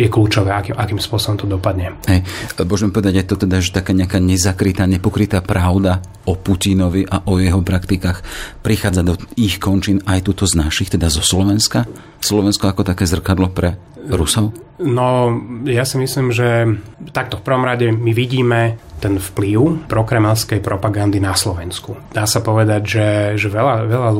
je 0.04 0.08
kľúčové, 0.12 0.52
akým, 0.52 0.76
akým 0.76 1.00
spôsobom 1.00 1.40
to 1.40 1.48
dopadne. 1.48 1.96
Hej, 2.04 2.28
môžeme 2.60 2.92
povedať, 2.92 3.24
je 3.24 3.24
to 3.24 3.36
teda, 3.48 3.64
že 3.64 3.72
taká 3.72 3.96
nejaká 3.96 4.20
nezakrytá, 4.20 4.84
nepokrytá 4.84 5.40
pravda 5.40 6.04
o 6.28 6.36
Putinovi 6.36 7.08
a 7.08 7.24
o 7.24 7.40
jeho 7.40 7.64
praktikách 7.64 8.20
prichádza 8.60 9.00
do 9.00 9.16
ich 9.40 9.56
končín 9.56 10.04
aj 10.04 10.28
tuto 10.28 10.44
z 10.44 10.60
našich, 10.60 10.92
teda 10.92 11.08
zo 11.08 11.24
Slovenska? 11.24 11.88
Slovensko 12.20 12.70
ako 12.70 12.82
také 12.82 13.06
zrkadlo 13.06 13.50
pre 13.50 13.78
Rusov? 14.08 14.54
No, 14.78 15.34
ja 15.66 15.82
si 15.82 15.98
myslím, 15.98 16.30
že 16.30 16.78
takto 17.10 17.42
v 17.42 17.44
prvom 17.44 17.66
rade 17.66 17.90
my 17.90 18.14
vidíme 18.14 18.78
ten 18.98 19.18
vplyv 19.18 19.86
prokremelskej 19.90 20.58
propagandy 20.58 21.22
na 21.22 21.34
Slovensku. 21.34 21.98
Dá 22.10 22.26
sa 22.26 22.42
povedať, 22.42 22.82
že, 22.82 23.08
že 23.38 23.48
veľa, 23.50 23.86
veľa 23.86 24.10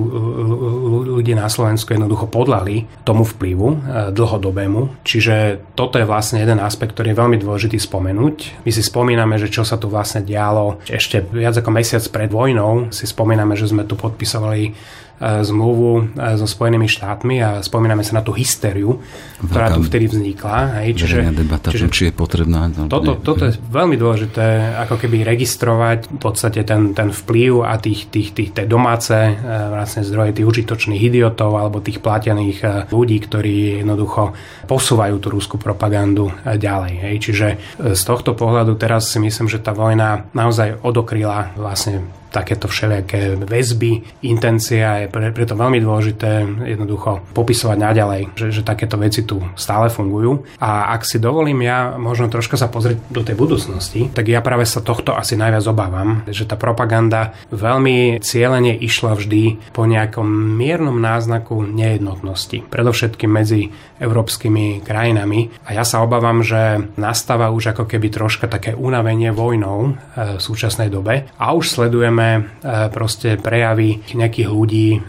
ľudí 1.19 1.35
na 1.35 1.51
Slovensku 1.51 1.95
jednoducho 1.95 2.31
podľali 2.31 2.87
tomu 3.03 3.27
vplyvu 3.27 3.69
e, 3.71 3.77
dlhodobému. 4.15 5.03
Čiže 5.03 5.67
toto 5.75 5.99
je 5.99 6.07
vlastne 6.07 6.39
jeden 6.39 6.63
aspekt, 6.63 6.95
ktorý 6.95 7.15
je 7.15 7.21
veľmi 7.23 7.39
dôležitý 7.43 7.79
spomenúť. 7.79 8.63
My 8.63 8.71
si 8.71 8.83
spomíname, 8.83 9.39
že 9.39 9.51
čo 9.51 9.67
sa 9.67 9.79
tu 9.79 9.91
vlastne 9.91 10.23
dialo 10.23 10.79
ešte 10.87 11.27
viac 11.27 11.59
ako 11.59 11.71
mesiac 11.75 12.03
pred 12.11 12.31
vojnou. 12.31 12.95
Si 12.95 13.07
spomíname, 13.07 13.59
že 13.59 13.71
sme 13.71 13.83
tu 13.83 13.99
podpisovali 13.99 14.75
zmluvu 15.19 16.15
e, 16.15 16.39
so 16.39 16.47
Spojenými 16.47 16.87
štátmi 16.87 17.37
a 17.43 17.51
spomíname 17.61 18.07
sa 18.07 18.19
na 18.19 18.23
tú 18.23 18.31
hystériu, 18.31 19.03
ktorá 19.43 19.75
tu 19.75 19.83
vtedy 19.83 20.07
vznikla. 20.07 20.83
Hej, 20.83 21.05
čiže, 21.05 21.19
debata, 21.35 21.75
čiže, 21.75 21.91
či 21.91 22.03
je 22.11 22.13
potrebná. 22.15 22.71
No, 22.71 22.87
toto, 22.87 23.19
toto 23.19 23.47
je 23.47 23.59
veľmi 23.59 23.99
dôležité, 23.99 24.79
ako 24.87 24.95
keby 24.99 25.27
registrovať 25.27 26.11
v 26.15 26.19
podstate 26.23 26.63
ten, 26.63 26.95
ten 26.95 27.11
vplyv 27.11 27.67
a 27.67 27.75
tých, 27.83 28.11
tých, 28.11 28.31
tých, 28.35 28.51
tej 28.55 28.67
domáce 28.71 29.15
e, 29.15 29.33
vlastne 29.45 30.07
zdroje 30.07 30.39
tých 30.39 30.47
užitočných 30.47 31.03
idiotov 31.03 31.59
alebo 31.59 31.83
tých 31.83 31.99
platených 31.99 32.91
ľudí, 32.95 33.19
ktorí 33.27 33.83
jednoducho 33.83 34.35
posúvajú 34.71 35.17
tú 35.19 35.29
rúskú 35.35 35.57
propagandu 35.59 36.31
ďalej. 36.47 36.95
Hej. 36.95 37.15
Čiže 37.19 37.47
z 37.95 38.03
tohto 38.07 38.39
pohľadu 38.39 38.79
teraz 38.79 39.11
si 39.11 39.19
myslím, 39.19 39.51
že 39.51 39.59
tá 39.59 39.75
vojna 39.75 40.31
naozaj 40.31 40.81
odokryla 40.85 41.59
vlastne 41.59 42.18
takéto 42.29 42.69
všelijaké 42.69 43.41
väzby, 43.41 44.23
intencia 44.29 45.05
je 45.05 45.07
pre, 45.09 45.33
preto 45.33 45.57
veľmi 45.57 45.81
dôležité 45.81 46.45
jednoducho 46.69 47.25
popisovať 47.33 47.79
naďalej, 47.79 48.23
že, 48.37 48.47
že 48.61 48.63
takéto 48.63 49.01
veci 49.01 49.25
tu 49.25 49.41
stále 49.57 49.89
fungujú. 49.89 50.45
A 50.61 50.93
ak 50.93 51.09
si 51.09 51.17
dovolím 51.21 51.65
ja 51.65 51.97
možno 51.97 52.29
troška 52.29 52.61
sa 52.61 52.69
pozrieť 52.69 53.01
do 53.09 53.25
tej 53.25 53.37
budúcnosti, 53.37 54.13
tak 54.13 54.29
ja 54.29 54.45
práve 54.45 54.69
sa 54.69 54.85
tohto 54.85 55.17
asi 55.17 55.35
najviac 55.35 55.65
obávam, 55.69 56.23
že 56.29 56.45
tá 56.45 56.55
propaganda 56.55 57.33
veľmi 57.49 58.21
cieľene 58.21 58.77
išla 58.77 59.17
vždy 59.17 59.73
po 59.73 59.89
nejakom 59.89 60.27
miernom 60.29 60.97
náznaku 61.01 61.65
nejednotnosti. 61.65 62.69
Predovšetkým 62.69 63.31
medzi 63.31 63.73
európskymi 63.99 64.87
krajinami. 64.87 65.51
A 65.67 65.75
ja 65.75 65.83
sa 65.83 66.03
obávam, 66.03 66.41
že 66.43 66.87
nastáva 66.95 67.51
už 67.51 67.75
ako 67.75 67.85
keby 67.91 68.09
troška 68.15 68.47
také 68.47 68.73
unavenie 68.75 69.35
vojnou 69.35 69.79
e, 69.91 70.39
v 70.39 70.41
súčasnej 70.41 70.89
dobe 70.89 71.27
a 71.35 71.45
už 71.53 71.67
sledujeme 71.67 72.18
vidíme 72.19 72.31
e, 72.35 72.91
proste 72.91 73.39
prejavy 73.39 74.03
nejakých 74.11 74.49
ľudí, 74.51 74.89
e, 74.91 75.01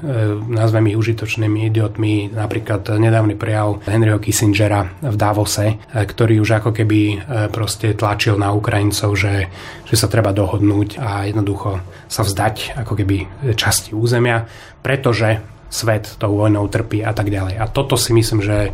nazvem 0.46 0.94
ich 0.94 0.98
užitočnými 1.02 1.66
idiotmi, 1.74 2.30
napríklad 2.30 2.86
nedávny 2.86 3.34
prejav 3.34 3.82
Henryho 3.90 4.22
Kissingera 4.22 4.86
v 5.02 5.16
Davose, 5.18 5.74
e, 5.74 5.76
ktorý 6.06 6.38
už 6.46 6.62
ako 6.62 6.70
keby 6.70 7.02
proste 7.50 7.98
tlačil 7.98 8.38
na 8.38 8.54
Ukrajincov, 8.54 9.18
že, 9.18 9.50
že 9.90 9.96
sa 9.98 10.06
treba 10.06 10.30
dohodnúť 10.30 11.02
a 11.02 11.26
jednoducho 11.26 11.82
sa 12.06 12.22
vzdať 12.22 12.78
ako 12.86 12.94
keby 12.94 13.18
časti 13.58 13.98
územia, 13.98 14.46
pretože 14.86 15.42
svet 15.70 16.18
tou 16.22 16.38
vojnou 16.38 16.70
trpí 16.70 17.02
a 17.02 17.14
tak 17.14 17.34
ďalej. 17.34 17.58
A 17.58 17.66
toto 17.70 17.98
si 17.98 18.14
myslím, 18.14 18.42
že 18.46 18.74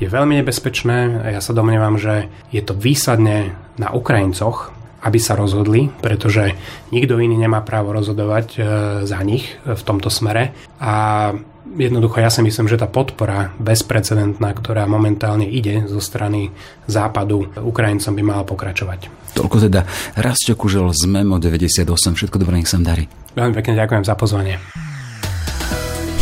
je 0.00 0.08
veľmi 0.08 0.40
nebezpečné. 0.40 1.28
Ja 1.32 1.40
sa 1.40 1.56
domnievam, 1.56 2.00
že 2.00 2.28
je 2.48 2.60
to 2.64 2.76
výsadne 2.76 3.56
na 3.76 3.92
Ukrajincoch, 3.92 4.74
aby 5.04 5.18
sa 5.20 5.36
rozhodli, 5.36 5.92
pretože 6.00 6.56
nikto 6.88 7.20
iný 7.20 7.36
nemá 7.36 7.60
právo 7.60 7.92
rozhodovať 7.92 8.46
e, 8.56 8.58
za 9.04 9.20
nich 9.20 9.52
v 9.62 9.82
tomto 9.84 10.08
smere. 10.08 10.56
A 10.80 11.30
jednoducho 11.76 12.24
ja 12.24 12.32
si 12.32 12.40
myslím, 12.40 12.66
že 12.72 12.80
tá 12.80 12.88
podpora 12.88 13.52
bezprecedentná, 13.60 14.56
ktorá 14.56 14.88
momentálne 14.88 15.44
ide 15.44 15.84
zo 15.84 16.00
strany 16.00 16.48
západu 16.88 17.52
Ukrajincom 17.60 18.12
by 18.16 18.22
mala 18.24 18.44
pokračovať. 18.48 19.12
Toľko 19.34 19.56
teda 19.68 19.84
Rastio 20.16 20.54
Kužel 20.54 20.88
z 20.94 21.04
MEMO 21.10 21.42
98. 21.42 21.84
Všetko 22.16 22.40
dobré, 22.40 22.62
nech 22.62 22.70
sa 22.70 22.78
darí. 22.80 23.10
Veľmi 23.34 23.54
pekne 23.58 23.74
ďakujem 23.76 24.04
za 24.06 24.14
pozvanie. 24.14 24.56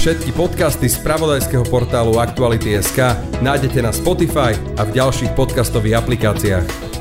Všetky 0.03 0.35
podcasty 0.35 0.91
z 0.91 0.99
pravodajského 0.99 1.63
portálu 1.71 2.19
Aktuality.sk 2.19 3.15
nájdete 3.39 3.79
na 3.87 3.95
Spotify 3.95 4.51
a 4.75 4.83
v 4.83 4.99
ďalších 4.99 5.31
podcastových 5.39 6.03
aplikáciách. 6.03 6.92